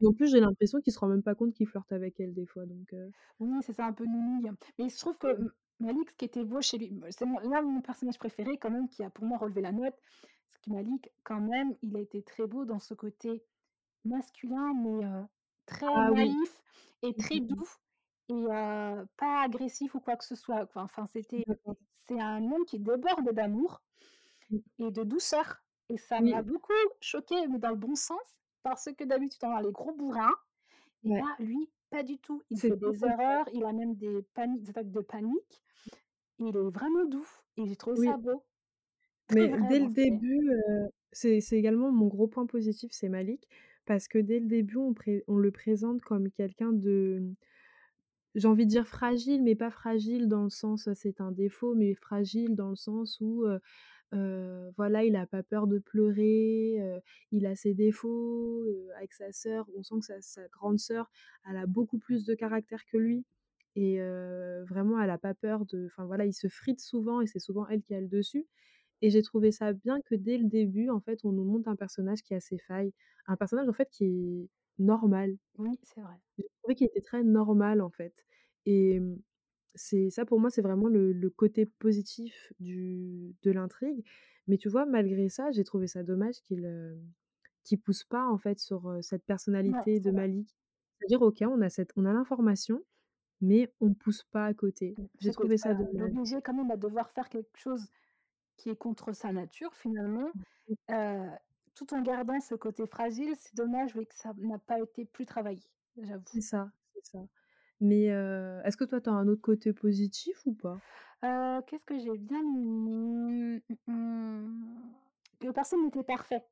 [0.02, 2.34] Et en plus, j'ai l'impression qu'il se rend même pas compte qu'il flirte avec elle
[2.34, 2.94] des fois donc
[3.40, 4.50] oui, c'est ça, un peu nounouille.
[4.78, 5.26] Mais je trouve que
[5.80, 8.70] Malik, ce qui était beau chez lui, c'est mon l'un de mes personnages préférés quand
[8.70, 9.94] même qui a pour moi relevé la note,
[10.68, 13.44] Malik, quand même, il a été très beau dans ce côté
[14.04, 15.06] Masculin, mais
[15.66, 16.36] très ah oui.
[16.36, 16.62] naïf
[17.02, 17.56] et Mmh très mh mh.
[17.56, 17.68] doux
[18.30, 18.44] et
[19.18, 20.82] pas agressif ou quoi que ce soit, quoi.
[20.82, 21.44] Enfin, c'était
[22.08, 23.82] c'est un homme qui déborde d'amour
[24.50, 24.62] Mmh.
[24.78, 28.88] et de douceur et ça m'a Oui, beaucoup choquée, mais dans le bon sens, parce
[28.98, 30.34] que d'habitude, on a les gros bourrins
[31.04, 32.42] et ouais, là, lui, pas du tout.
[32.50, 35.62] Il fait des erreurs, il a même des pani des attaques de panique
[36.38, 38.44] il est vraiment doux et j'ai trouvé ça beau.
[39.34, 43.48] Mais dès le début, heu, c'est également mon gros point positif, c'est Malik,
[43.86, 47.22] parce que dès le début, on pré on le présente comme quelqu'un de,
[48.34, 51.94] j'ai envie de dire fragile, mais pas fragile dans le sens, c'est un défaut, mais
[51.94, 53.44] fragile dans le sens où,
[54.12, 56.78] voilà, il a pas peur de pleurer,
[57.32, 58.64] il a ses défauts,
[58.96, 61.10] avec sa sœur, on sent que sa sa grande sœur,
[61.48, 63.24] elle a beaucoup plus de caractère que lui
[63.76, 63.98] et
[64.68, 67.66] vraiment elle a pas peur de enfin voilà, il se frite souvent et c'est souvent
[67.68, 68.46] elle qui a le dessus
[69.02, 71.76] et j'ai trouvé ça bien que dès le début, en fait, on nous montre un
[71.76, 72.92] personnage qui a ses failles,
[73.26, 75.36] un personnage, en fait, qui est normal.
[75.58, 76.14] oui, c'est vrai.
[76.38, 78.14] J'ai trouvé qu'il était très normal, en fait
[78.66, 79.18] et mmh,
[79.74, 84.04] c'est ça pour moi, c'est vraiment le le côté positif du de l'intrigue.
[84.48, 86.66] Mais tu vois, malgré ça, j'ai trouvé ça dommage qu'il,
[87.64, 90.10] qu'il pousse pas, en fait, sur, cette Ouais, personnalité de.
[90.10, 90.56] Malik.
[90.98, 92.84] C'est-à-dire, OK, on a cette on a l'information,
[93.40, 94.94] mais on pousse pas à côté.
[94.98, 96.12] Mmh, J'ai trouvé ça dommage.
[96.14, 97.88] l'obliger quand même à devoir faire quelque chose
[98.56, 100.44] qui est contre sa nature finalement, Mmh,
[100.90, 101.30] heu,
[101.74, 105.26] tout en gardant ce côté fragile, c'est dommage, oui, que ça n'a pas été plus
[105.26, 105.62] travaillé,
[105.98, 106.24] j'avoue.
[106.24, 107.28] c'est ça, c'est ça.
[107.80, 110.80] Mais est-ce que toi, tu as un autre côté positif ou pas?
[111.22, 113.62] Heu, qu'est-ce que j'ai bien aimé?
[113.86, 114.92] Mmh mh.
[115.40, 116.44] Que personne n'était parfait.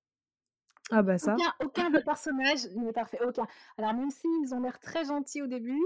[0.91, 3.47] Ah bah ça, Aucun aucun des personnages n'est parfait, aucun.
[3.79, 5.81] Alors même s'ils ont l'air très gentils au début,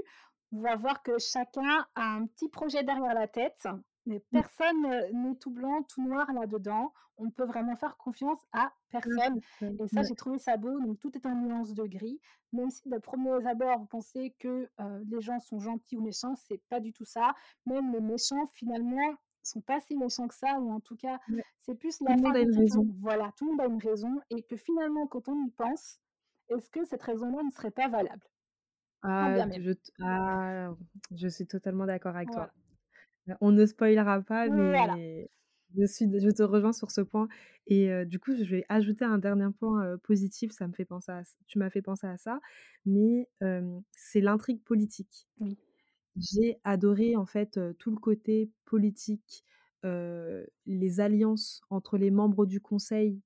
[0.53, 3.67] on va voir que chacun a un petit projet derrière la tête,
[4.07, 6.93] mais mmh, personne, n'est tout blanc, tout noir là-dedans.
[7.17, 10.81] On peut vraiment faire confiance à ah personne ça, et ça, j'ai trouvé ça beau,
[10.81, 12.21] donc tout est en nuances de gris.
[12.53, 14.69] Même si de premiers abords, vous pensez que,
[15.09, 17.35] les gens sont gentils ou méchants, c'est pas du tout ça.
[17.67, 21.45] Même les méchants, finalement, sont pas si méchants que ça ou en tout cas, Ouais,
[21.61, 22.87] c'est plus la fin monde a une raison.
[23.01, 26.01] voilà, tout le monde a une raison et que finalement, quand on y pense,
[26.49, 28.27] est-ce que cette raison-là ne serait pas valable?
[29.03, 30.75] Ah bien je ah,
[31.15, 32.47] je suis totalement d'accord avec Voilà.
[32.47, 32.55] toi.
[33.41, 34.95] On ne spoilera pas, Voilà.
[34.95, 35.31] mais
[35.77, 37.29] je suis je te rejoins sur ce point
[37.67, 41.23] et du coup, je vais ajouter un dernier point, positif, ça me fait penser à
[41.47, 42.41] tu m'as fait penser à ça,
[42.87, 43.29] mais
[43.93, 45.27] c'est l'intrigue politique.
[45.41, 45.57] Oui.
[46.17, 49.45] J'ai adoré en fait, tout le côté politique,
[49.85, 53.21] les alliances entre les membres du conseil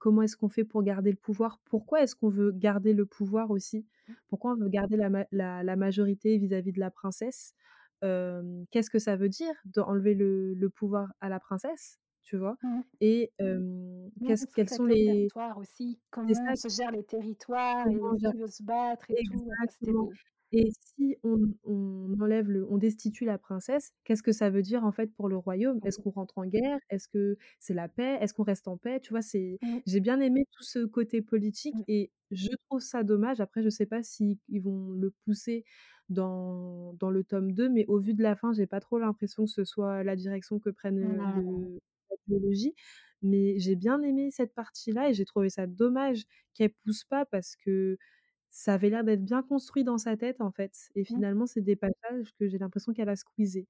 [0.00, 1.60] comment est-ce qu'on fait pour garder le pouvoir?
[1.64, 3.86] Pourquoi est-ce qu'on veut garder le pouvoir aussi?
[4.06, 4.14] Mmh.
[4.28, 7.54] Pourquoi on veut garder la ma la la majorité vis-à-vis de la princesse?
[8.02, 11.98] Qu'est-ce que ça veut dire d'enlever le le pouvoir à la princesse?
[12.22, 12.56] Tu vois?
[12.62, 12.82] Mmh.
[13.00, 18.00] Et on qu'est-ce quels sont les territoires aussi, comment ça se gèrent les territoires et
[18.24, 20.18] qui veut se battre et tout, Exactement beau.
[20.52, 24.84] et si on on enlève le on destitue la princesse, qu'est-ce que ça veut dire,
[24.84, 25.80] en fait, pour le royaume?
[25.84, 26.02] Est-ce Oui.
[26.02, 26.78] qu'on rentre en guerre?
[26.90, 28.18] Est-ce que c'est la paix?
[28.20, 29.00] Est-ce qu'on reste en paix?
[29.00, 29.22] Tu vois?
[29.22, 29.80] C'est Mmh.
[29.86, 31.82] j'ai bien aimé tout ce côté politique Mmh.
[31.86, 33.40] et je trouve ça dommage.
[33.40, 35.64] Après, je sais pas si ils vont le pousser
[36.08, 39.44] dans dans le tome 2, mais au vu de la fin, j'ai pas trop l'impression
[39.44, 41.32] que ce soit la direction que prenne, heu, Non.
[41.32, 41.78] le
[42.10, 42.74] la duologie.
[43.22, 47.56] Mais j'ai bien aimé cette partie-là et j'ai trouvé ça dommage qu'elle pousse pas parce
[47.56, 47.98] que
[48.50, 51.22] ça avait l'air d'être bien construit dans sa tête, en fait et Mmh.
[51.24, 53.68] finalement, c'est des passages que j'ai l'impression qu'elle a squeezés.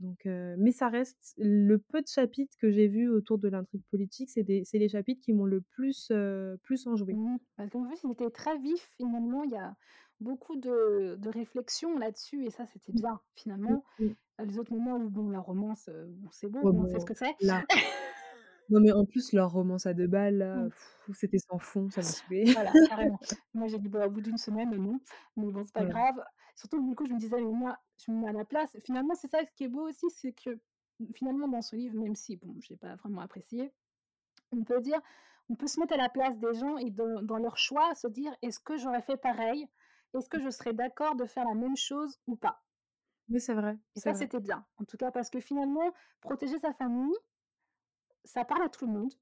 [0.00, 3.84] Donc heu, mais ça reste le peu de chapitres que j'ai vus autour de l'intrigue
[3.90, 7.16] politique, c'est des c'est les chapitres qui m'ont le plus, heu, plus enjoué.
[7.16, 7.36] Mmh.
[7.56, 9.76] Parce qu'en plus, il était très vif finalement, il y a
[10.20, 13.02] beaucoup de de réflexion là-dessus et ça, c'était Mmh.
[13.02, 13.20] bien.
[13.66, 14.14] Mmh Finalement, mh.
[14.40, 17.06] heu, les autres moments où bon, la romance, bon, c'est bon, Oh on sait ce
[17.06, 17.36] que c'est.
[18.68, 20.70] non, mais en plus, leur romance à 2 balles Mmh.
[21.14, 22.44] c'était sans fond, ça m'a saoulée.
[22.54, 23.20] Voilà, carrément.
[23.54, 25.00] Moi, j'ai dit: «Bah, au bout d'une semaine, non»,
[25.36, 25.86] mais bon, c'est pas Ouais.
[25.86, 26.22] grave.
[26.56, 28.76] Surtout du coup, je me disais: «Mais moi, je me mets à la place».
[28.84, 30.58] Finalement, c'est ça ce qui est beau aussi, c'est que
[31.14, 33.72] finalement dans ce livre, même si bon, j'ai pas vraiment apprécié,
[34.52, 35.00] on peut dire
[35.50, 38.08] on peut se mettre à la place des gens et dans dans leurs choix, se
[38.08, 39.68] dire: «Est-ce que j'aurais fait pareil?
[40.14, 42.62] Est-ce que je serais d'accord de faire la même chose ou pas?»
[43.30, 44.64] Oui, c'est vrai, et ça, c'était bien.
[44.78, 47.14] En tout cas, parce que finalement, protéger sa famille
[48.24, 49.14] ça parle à tout le monde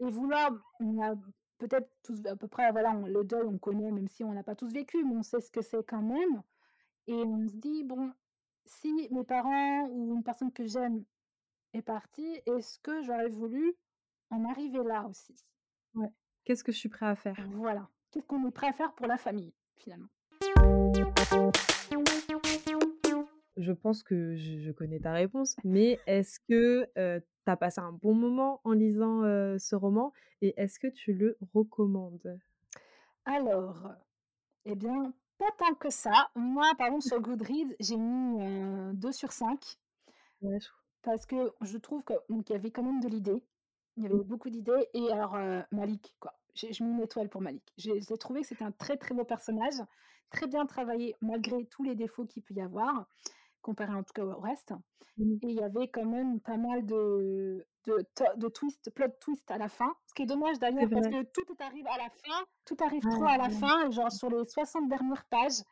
[0.00, 1.14] et vouloir on a
[1.58, 4.42] peut-être tous à peu près, voilà, on le deuil, on connaît, même si on l'a
[4.42, 6.42] pas tous vécu, mais on sait ce que c'est quand même
[7.06, 8.12] et on se dit: «Bon,
[8.64, 11.04] si mes parents ou une personne que j'aime
[11.72, 13.74] est partie, est-ce que j'aurais voulu
[14.30, 15.34] en arriver là aussi?»
[15.94, 16.12] Ouais.
[16.44, 17.36] Qu'est-ce que je suis prêt à faire?
[17.50, 17.88] Voilà.
[18.10, 20.08] Qu'est-ce qu'on est prêt à faire pour la famille, finalement?
[23.56, 27.80] Je pense que je je connais ta réponse, mais est-ce que, heu, tu as passé
[27.80, 29.22] un bon moment en lisant,
[29.58, 32.38] ce roman et est-ce que tu le recommandes?
[33.24, 33.88] Alors,
[34.66, 36.30] et bien, pas tant que ça.
[36.36, 39.78] Moi, par exemple, sur Goodreads, j'ai mis, heu, 2 sur 5
[40.42, 40.68] Ouais, je
[41.02, 43.42] parce que je trouve que donc il y avait quand même de l'idée.
[43.96, 44.14] Il y Mmh.
[44.14, 45.36] avait beaucoup d'idées et alors,
[45.70, 46.34] Malik, quoi.
[46.54, 47.72] J'ai je mets une étoile pour Malik.
[47.78, 49.74] J'ai trouvé que c'était un très, très beau personnage,
[50.30, 53.06] très bien travaillé malgré tous les défauts qu'il peut y avoir,
[53.62, 54.74] comparé en tout cas au reste
[55.18, 55.42] Mmh.
[55.42, 58.04] et il y avait quand même pas mal de de
[58.36, 59.94] de twists, plot twists à la fin.
[60.08, 63.24] Ce qui est dommage d'ailleurs parce que tout arrive à la fin, tout arrive trop
[63.24, 63.50] Ouais, à la ouais.
[63.50, 65.62] fin, genre sur les 60 dernières pages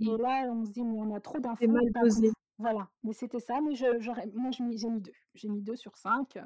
[0.00, 0.18] et Mmh.
[0.18, 2.20] là, on se dit: «Mais on a trop C'est d'infos mal d'un coup».
[2.20, 2.32] dosé.
[2.58, 3.86] Voilà, mais c'était ça, mais je
[4.36, 5.12] moi mis j'ai mis 2.
[5.34, 6.38] J'ai mis 2 sur 5,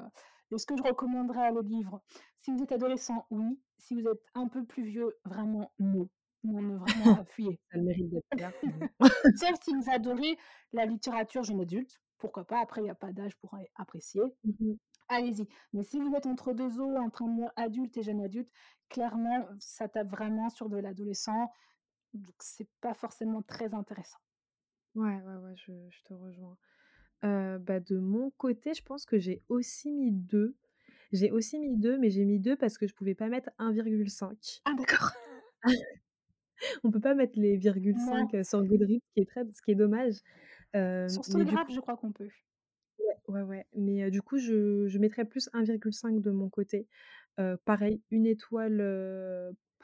[0.51, 0.55] heu.
[0.55, 2.01] Est-ce que je recommanderais le livre?
[2.37, 3.59] Si vous êtes adolescent, oui.
[3.77, 6.09] Si vous êtes un peu plus vieux, vraiment non.
[6.43, 7.59] Non, non, vraiment, heu, fuyez.
[7.71, 8.87] Ça le mérite d'être non.
[9.33, 10.37] Sauf si vous adorez
[10.73, 14.21] la littérature jeune adulte, pourquoi pas, après il y a pas d'âge pour apprécier.
[14.43, 14.79] Mmh mh.
[15.09, 17.25] Allez-y, mais si vous êtes entre 2 eaux, entre
[17.57, 18.51] adulte et jeune adulte,
[18.89, 21.51] clairement, ça tape vraiment sur de l'adolescent,
[22.13, 24.19] donc c'est pas forcément très intéressant.
[24.95, 26.57] Ouais, ouais, ouais, je je te rejoins.
[27.23, 30.55] Heu, bah, de mon côté, je pense que j'ai aussi mis 2.
[31.11, 34.61] J'ai aussi mis 2, mais j'ai mis 2 parce que je pouvais pas mettre 1,5.
[34.65, 35.11] Ah d'accord.
[36.83, 38.29] On peut pas mettre les virgule Non.
[38.29, 40.17] 5, heu, sur Goodreads, ce qui est très ce qui est dommage.
[40.73, 42.31] Hem, Sur Storygraph, coup je crois qu'on peut.
[42.99, 46.87] ouais, ouais, ouais, mais du coup, je je mettrais plus 1,5 de mon côté.
[47.65, 48.81] Pareil, 1 étoile,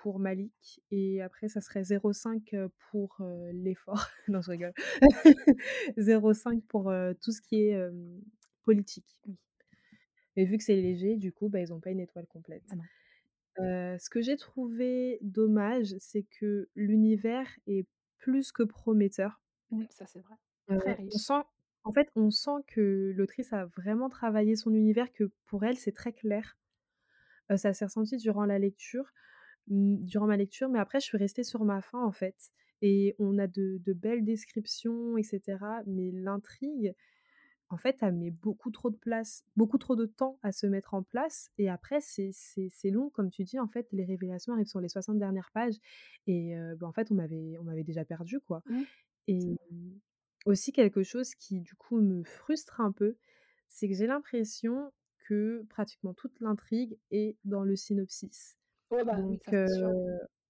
[0.06, 3.18] pour Malik et après ça serait 0,5, heu, pour,
[3.52, 4.06] l'effort.
[4.28, 4.74] Non, je rigole.
[5.98, 7.90] 0,5 pour, tout ce qui est,
[8.62, 9.36] politique Oui.
[10.36, 12.64] et vu que c'est léger, du coup, bah, ils ont pas une étoile Ah complète.
[13.60, 17.88] Heu, ce que j'ai trouvé dommage, c'est que l'univers est
[18.20, 19.42] plus que prometteur.
[19.90, 20.36] Ça c'est vrai.
[20.70, 21.42] On sent
[21.84, 25.94] en fait, on sent que l'autrice a vraiment travaillé son univers, que pour elle, c'est
[25.94, 26.60] très clair.
[27.56, 29.12] Ça s'est ressenti durant la lecture,
[29.68, 32.52] durant ma lecture, mais après je suis restée sur ma faim, en fait.
[32.82, 36.94] Et on a de de belles descriptions et cetera, mais l'intrigue,
[37.70, 40.94] en fait, elle met beaucoup trop de place, beaucoup trop de temps à se mettre
[40.94, 41.50] en place.
[41.58, 42.32] Et après c'est
[42.92, 45.76] long, comme tu dis, en fait, les révélations arrivent sur les 60 dernières pages.
[46.28, 48.64] Et heu, bah, en fait, on m'avait déjà perdue, quoi.
[48.66, 48.86] Mmh.
[49.28, 50.00] Et mmh,
[50.46, 53.18] aussi quelque chose qui, du coup, me frustre un peu,
[53.70, 58.58] c'est que j'ai l'impression que pratiquement toute l'intrigue est dans le synopsis.
[58.92, 59.52] Ouais, bah, Donc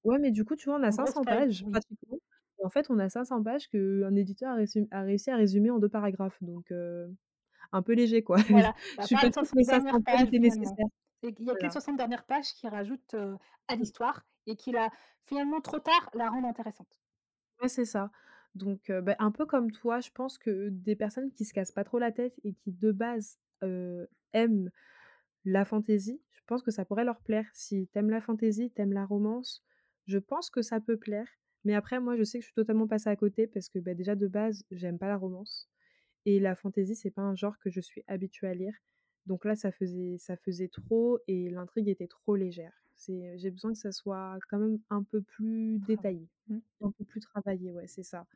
[0.03, 1.71] ouais, mais du coup, tu vois, on a Un gros 500 spoil, pages oui.
[1.71, 2.17] pratiquement
[2.59, 5.71] et en fait, on a 500 pages qu'un éditeur a réussi a réussi à résumer
[5.71, 6.71] en 2 paragraphes donc
[7.73, 8.37] un peu léger, quoi.
[8.47, 10.01] Voilà, il y Je a suis pas pas les sûre 60 que les 500 dernières
[10.03, 10.77] pages pages étaient finalement.
[10.79, 10.85] nécessaires.
[11.23, 11.71] et qu'il y a que les Voilà.
[11.71, 13.15] 60 dernières pages qui rajoutent,
[13.67, 14.91] à l'histoire et qui la
[15.25, 16.97] finalement trop tard, la rendent intéressante.
[17.61, 18.11] Ouais, c'est ça.
[18.53, 21.83] Donc bah, un peu comme toi, je pense que des personnes qui se cassent pas
[21.83, 23.39] trop la tête et qui de base,
[24.33, 24.71] aiment
[25.45, 27.47] la fantaisie, je pense que ça pourrait leur plaire.
[27.53, 29.63] Si tu aimes la fantaisie, tu aimes la romance,
[30.07, 31.27] je pense que ça peut plaire.
[31.63, 33.93] Mais après moi, je sais que je suis totalement passée à côté parce que, bah,
[33.95, 35.69] déjà de base, j'aime pas la romance
[36.25, 38.73] et la fantaisie, c'est pas un genre que je suis habituée à lire.
[39.25, 42.73] Donc là, ça faisait ça faisait trop et l'intrigue était trop légère.
[42.95, 46.61] C'est j'ai besoin que ça soit quand même un peu plus détaillé, Mmh.
[46.81, 48.27] un peu plus travaillé, ouais, c'est ça.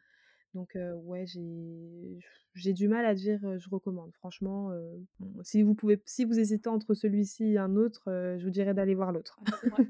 [0.54, 2.20] Donc ouais, j'ai
[2.56, 4.12] j'ai du mal à dire, je recommande.
[4.16, 4.72] Franchement,
[5.20, 8.74] bon, si vous pouvez si vous hésitez entre celui-ci et un autre, je vous dirais
[8.74, 9.40] d'aller voir l'autre.
[9.62, 9.88] C'est vrai.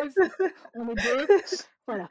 [0.00, 1.26] Ouais, c'est on est 2,
[1.86, 2.08] voilà.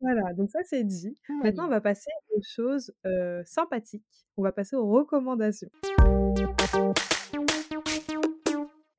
[0.00, 1.16] Voilà, donc ça, c'est dit.
[1.42, 2.92] Maintenant, on va passer aux choses,
[3.44, 4.04] sympathiques.
[4.36, 5.70] On va passer aux recommandations.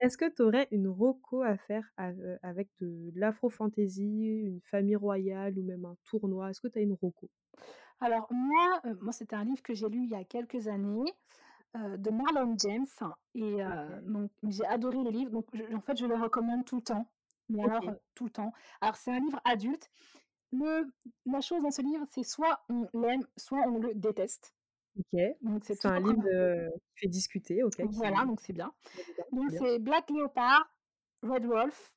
[0.02, 5.58] Est-ce que tu aurais une reco à faire ave avec de l'afro-fantasy, une famille royale
[5.60, 6.50] ou même un tournoi?
[6.50, 7.30] Est-ce que tu as une reco?
[8.02, 11.14] Alors moi, heu, moi c'était un livre que j'ai lu il y a quelques années,
[11.78, 12.88] heu, de Marlon James
[13.36, 14.04] et OK.
[14.06, 17.06] donc j'ai adoré le livre, donc je en fait, je le recommande tout le temps,
[17.50, 17.84] mais alors,
[18.16, 18.54] tout le temps.
[18.82, 19.90] Alors c'est un livre adulte.
[20.52, 20.92] Le
[21.26, 24.54] la chose dans ce livre, c'est soit on l'aime, soit on le déteste.
[25.00, 25.22] OK.
[25.42, 26.24] Donc c'est un livre,
[26.96, 28.74] qui fait discuter, OK, voilà, donc c'est bien.
[29.32, 30.76] Donc c'est Black Leopard,
[31.22, 31.94] Red Wolf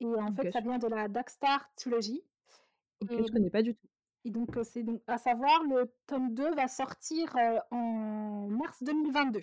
[0.00, 2.22] et en fait, ça vient de la Darkstar Trilogy
[3.00, 3.88] OK, et je connais pas du tout.
[4.24, 8.82] Et donc heu, c'est donc à savoir le tome 2 va sortir, heu, en mars
[8.82, 9.42] 2022.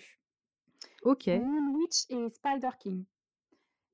[1.02, 1.42] OK.
[1.42, 3.04] Moon Witch et Spider King.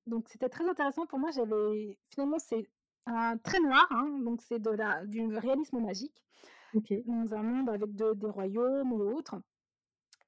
[0.07, 2.69] Donc c'était très intéressant pour moi, j'avais finalement c'est
[3.07, 6.25] un très noir, hein, donc c'est de la du réalisme magique,
[6.75, 7.05] OK.
[7.05, 9.37] dans un monde avec de des royaumes ou autres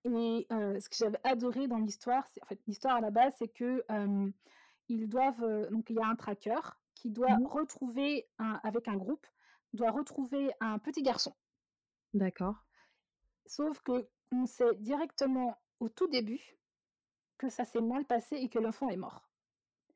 [0.04, 3.34] et heu, ce que j'avais adoré dans l'histoire, c'est en fait, l'histoire à la base,
[3.38, 3.84] c'est que,
[4.88, 6.60] ils doivent, donc il y a un tracker
[6.94, 7.46] qui doit Mmh mh.
[7.46, 9.26] retrouver un avec un groupe,
[9.74, 11.34] doit retrouver un petit garçon.
[12.12, 12.56] D'accord.
[13.46, 16.56] Sauf qu'on sait directement au tout début
[17.38, 19.28] que ça s'est mal passé et que l'enfant est mort.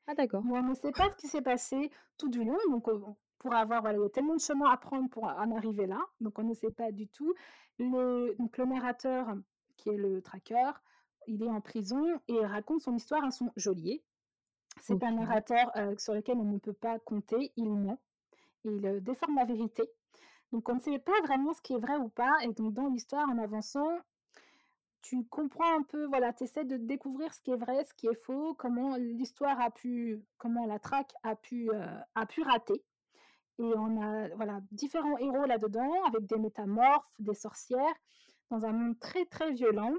[0.07, 0.43] Ah d'accord.
[0.51, 3.01] On ne sait pas ce qui s'est passé tout du long, donc heu,
[3.39, 6.01] pour avoir voilà, il y a tellement de chemin à prendre pour en arriver là,
[6.21, 7.35] donc on ne sait pas du tout.
[7.79, 9.35] Le donc le narrateur,
[9.77, 10.73] qui est le tracker,
[11.27, 14.03] il est en prison et il raconte son histoire à son geôlier.
[14.81, 18.01] C'est un narrateur, heu, sur lequel on ne peut pas compter, il ment
[18.65, 19.83] il, heu, déforme la vérité.
[20.53, 22.39] Donc on ne sait pas vraiment ce qui est vrai ou pas.
[22.43, 23.99] Et donc dans l'histoire, en avançant,
[25.03, 28.09] tu comprends un peu, voilà, tu essaies de découvrir ce qui est vrai, ce qui
[28.09, 31.83] est faux, comment l'histoire a pu comment la traque a pu, heu,
[32.15, 32.85] a pu rater.
[33.61, 37.95] Et on a, voilà, différents héros là-dedans avec des métamorphes, des sorcières,
[38.51, 39.95] dans un monde très, très violent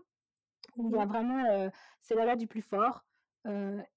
[0.78, 3.06] où il y a vraiment, heu, c'est la loi du plus fort,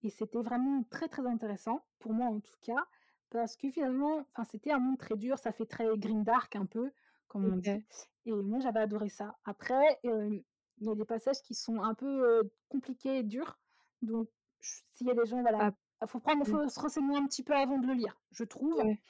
[0.02, 2.86] et c'était vraiment très, très intéressant, pour moi en tout cas,
[3.32, 6.90] parce que finalement, c'était un monde très dur, ça fait très grimdark un peu,
[7.28, 7.84] comme on dit
[8.24, 9.36] et moi j'avais adoré ça.
[9.44, 10.42] Après, il
[10.80, 13.58] y a des passages qui sont un peu, compliqués et durs,
[14.02, 14.28] donc
[14.60, 16.50] s'il y a des gens, voilà, Ah, il faut prendre mmh.
[16.50, 18.74] faut se renseigner un petit peu avant de le lire, je trouve.
[18.74, 19.00] Ouais.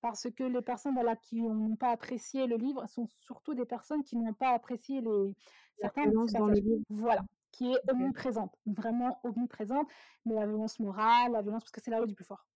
[0.00, 4.04] Parce que les personnes, voilà, qui n'ont pas apprécié le livre sont surtout des personnes
[4.04, 5.34] qui n'ont pas apprécié les
[5.76, 6.82] certains dans le livre?
[6.88, 9.88] Voilà, qui est omniprésente, vraiment omniprésente,
[10.24, 12.46] mais la violence morale, la violence parce que c'est la loi du plus fort.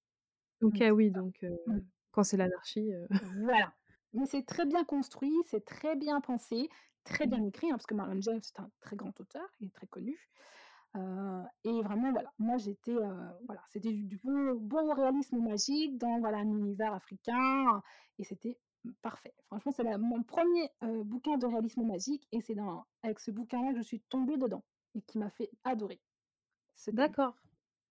[0.62, 1.81] OK, Donc c'est oui, donc Mmh.
[2.12, 3.75] quand c'est l'anarchie, Voilà.
[4.12, 6.68] Mais c'est très bien construit, c'est très bien pensé,
[7.05, 7.46] très bien Mmh.
[7.46, 10.18] écrit, hein, parce que Marlon James, c'est un très grand auteur, il est très connu.
[11.64, 16.38] Et vraiment, voilà, moi j'étais, voilà, c'était du du bon bon réalisme magique dans, voilà,
[16.38, 17.83] un univers africain
[18.18, 19.35] et c'était, mmh, parfait.
[19.46, 23.31] Franchement, c'est la mon 1er, heu, bouquin de réalisme magique et c'est dans avec ce
[23.31, 26.03] bouquin-là que je suis tombée dedans et qui m'a fait adorer.
[26.90, 27.35] D'accord.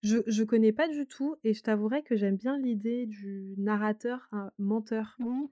[0.04, 4.28] Je je connais pas du tout et je t'avouerai que j'aime bien l'idée du narrateur,
[4.32, 5.16] hein, menteur.
[5.20, 5.48] Oui,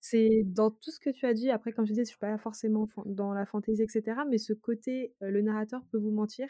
[0.00, 2.36] C'est dans tout ce que tu as dit, après comme je disais, je suis pas
[2.38, 6.48] forcément fan dans la fantaisie et cetera, mais ce côté, le narrateur peut vous mentir,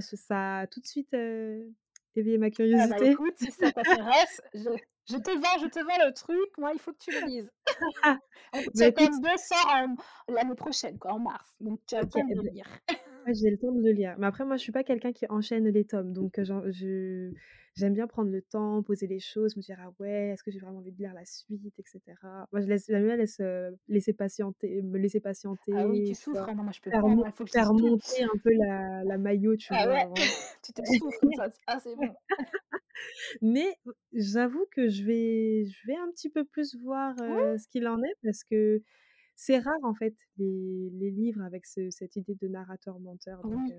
[0.00, 1.14] ça a tout de suite,
[2.16, 3.10] éveillé ma ah bah, curiosité.
[3.10, 4.70] écoute, si ça t'intéresse, je
[5.10, 7.50] je te vends je te vends le truc, moi, il faut que tu le lises.
[8.74, 9.86] Le écoute tome 2 sort
[10.28, 12.66] l'année prochaine, quoi, en mars, donc tu as le temps de beh le lire.
[13.26, 14.16] Ouais, j'ai le temps de le lire.
[14.18, 17.30] Mais après moi, je suis pas quelqu'un qui enchaîne les tomes, donc genre je
[17.76, 20.60] j'aime bien prendre le temps, poser les choses, me dire: «Ah ouais, est-ce que j'ai
[20.60, 22.46] vraiment envie de lire la suite?» et cetera.
[22.52, 25.20] Moi, je laisse j'aime bien laisse, heu, laisser patienter me laisser
[25.72, 26.44] Ah oui, patienter, tu vois?
[26.44, 28.38] souffres, ah non, moi je peux Faire pas, moi, il faut que faire monter un
[28.44, 29.96] peu la la Maillot, tu Ah vois?
[30.08, 32.16] ouais, Genre tu te souffres comme ça, ah c'est bon.
[33.42, 33.76] mais
[34.12, 37.14] j'avoue que je vais je vais un petit peu plus voir,
[37.58, 38.82] ce qu'il en est parce que
[39.36, 43.72] c'est rare en fait les les livres avec ce cette idée de narrateur menteur donc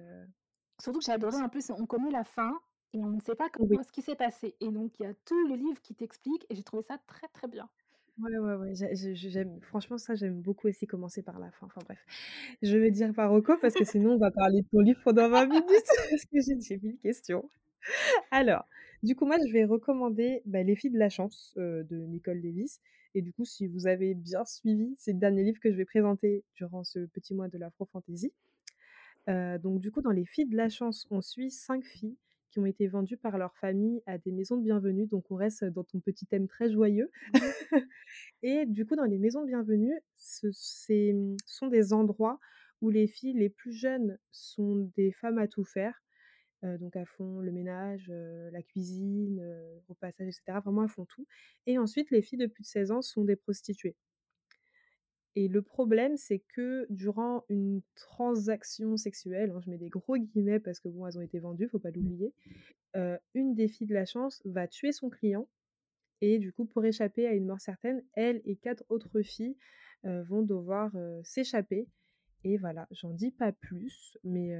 [0.81, 2.59] surtout que j'ai adoré en plus, on connaît la fin
[2.93, 3.77] et on ne sait pas Oui.
[3.77, 6.45] comment ce qui s'est passé et donc il y a tout le livre qui t'explique
[6.49, 7.69] et j'ai trouvé ça très, très bien.
[8.19, 11.65] Ouais, ouais, ouais, j'ai j'ai j'aime franchement ça, j'aime beaucoup aussi commencer par la fin,
[11.65, 12.05] enfin bref.
[12.61, 15.29] Je vais dire par reco parce que sinon on va parler de ton livre pendant
[15.29, 15.65] 20 minutes
[16.11, 17.49] parce que j'ai j'ai 1000 questions.
[18.31, 18.65] Alors,
[19.03, 22.41] du coup, moi, je vais recommander, bah, Les filles de la chance, heu, de Nicole
[22.41, 22.81] Davis
[23.15, 25.85] et du coup, si vous avez bien suivi, c'est le dernier livre que je vais
[25.85, 28.33] présenter durant ce petit mois de l'Afro-Fantasy.
[29.29, 32.17] Heu, donc du coup, dans Les filles de la chance, on suit 5 filles
[32.51, 35.63] qui ont été vendues par leur famille à des maisons de bienvenue, donc on reste
[35.65, 37.11] dans ton petit thème très joyeux.
[37.27, 37.51] Mmh.
[38.43, 40.47] Et du coup, dans les maisons de bienvenue, ce
[41.13, 42.39] mmh, sont des endroits
[42.81, 46.01] où les filles les plus jeunes sont des femmes à tout faire,
[46.63, 50.59] Heu, donc elles font le ménage, heu, la cuisine, heu, repassage et cetera.
[50.59, 51.27] Vraiment, elles font tout.
[51.67, 53.95] Et ensuite les filles de plus de 16 ans sont des prostituées
[55.35, 60.59] et le problème, c'est que durant une transaction sexuelle, hein, je mets des gros guillemets
[60.59, 62.33] parce que bon, elles ont été vendues, faut pas l'oublier,
[62.97, 65.47] heu, une des filles de la chance va tuer son client
[66.21, 69.57] et du coup, pour échapper à une mort certaine, elle et 4 autres filles,
[70.03, 70.91] vont devoir,
[71.23, 71.87] s'échapper
[72.43, 74.53] et voilà, j'en dis pas plus, mais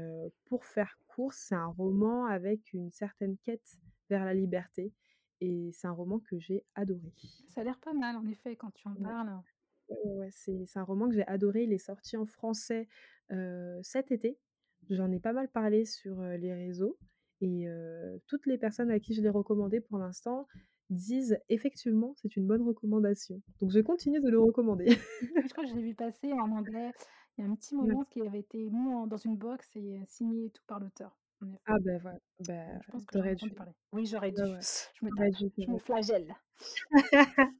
[0.46, 3.78] pour faire court, c'est un roman avec une certaine quête
[4.10, 4.94] vers la liberté
[5.42, 7.12] et c'est un roman que j'ai adoré.
[7.50, 9.42] Ça a l'air pas mal en effet quand tu en Ouais, parles.
[10.06, 11.64] Ouais, c'est c'est un roman que j'ai adoré.
[11.64, 12.88] Il est sorti en français,
[13.32, 14.39] heu, cet été.
[14.89, 17.00] J'en ai pas mal parlé sur, heu, les réseaux
[17.42, 20.48] et heu, toutes les personnes à qui je l'ai recommandé pour l'instant
[20.89, 23.42] disent: «Effectivement, c'est une bonne recommandation».
[23.62, 24.88] Donc je continue de le recommander.
[25.30, 26.94] Oui, je crois que je l'ai vu passer en anglais.
[27.38, 27.96] Il y a un petit Ouais.
[27.96, 31.18] moment qui avait été mis en dans une box et signé et tout par l'auteur,
[31.66, 33.56] Ah bah, voilà, bah, je pense que j'en ai aurais entendu dû.
[33.56, 33.72] parler.
[33.94, 34.42] Oui, j'aurais dû.
[34.42, 34.60] Ouais, ouais,
[35.02, 36.36] Je me tape, dû, je flagelle.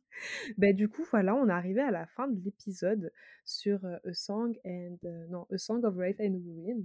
[0.58, 3.12] Bah, du coup, voilà, on est arrivé à la fin de l'épisode
[3.44, 6.82] sur, heu, A Song and heu, non, A Song of Wraith and Ruin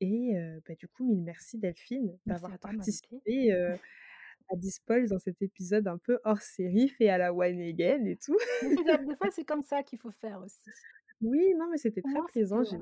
[0.00, 0.34] et
[0.68, 3.52] bah, du coup, mille merci Delphine Merci d'avoir à toi participé,
[4.48, 8.16] à Dispolz dans cet épisode un peu hors série, fait à la One Again et
[8.16, 8.36] tout.
[8.62, 10.60] Des fois, c'est comme ça qu'il faut faire aussi.
[11.22, 12.76] Oui, non, mais c'était Au très moins, plaisant, j'ai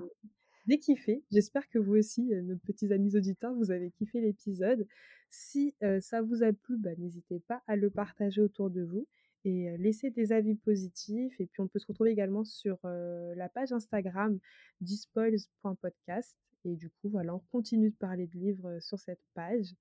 [0.66, 1.22] j'ai kiffé.
[1.30, 4.86] J'espère que vous aussi, heu, nos petits amis auditeurs, vous avez kiffé l'épisode.
[5.30, 9.08] Si, ça vous a plu, bah, n'hésitez pas à le partager autour de vous
[9.44, 13.48] et heu, laisser des avis positifs et puis on peut se retrouver également sur, la
[13.48, 14.38] page Instagram
[14.80, 19.74] dispoils.podcast et du coup, voilà, on continue de parler de livres, sur cette page.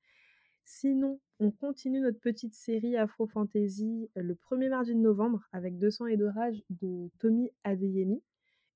[0.66, 5.90] Sinon, on continue notre petite série Afro Fantasy, le premier mardi de novembre avec «2
[5.90, 8.22] sang et de rage» de Tommy Adeyemi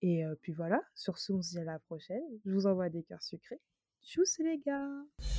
[0.01, 2.23] et puis voilà, sur ce, on se dit à la prochaine.
[2.45, 3.59] Je vous envoie des cœurs sucrés.
[4.03, 5.36] Tchuss les gars!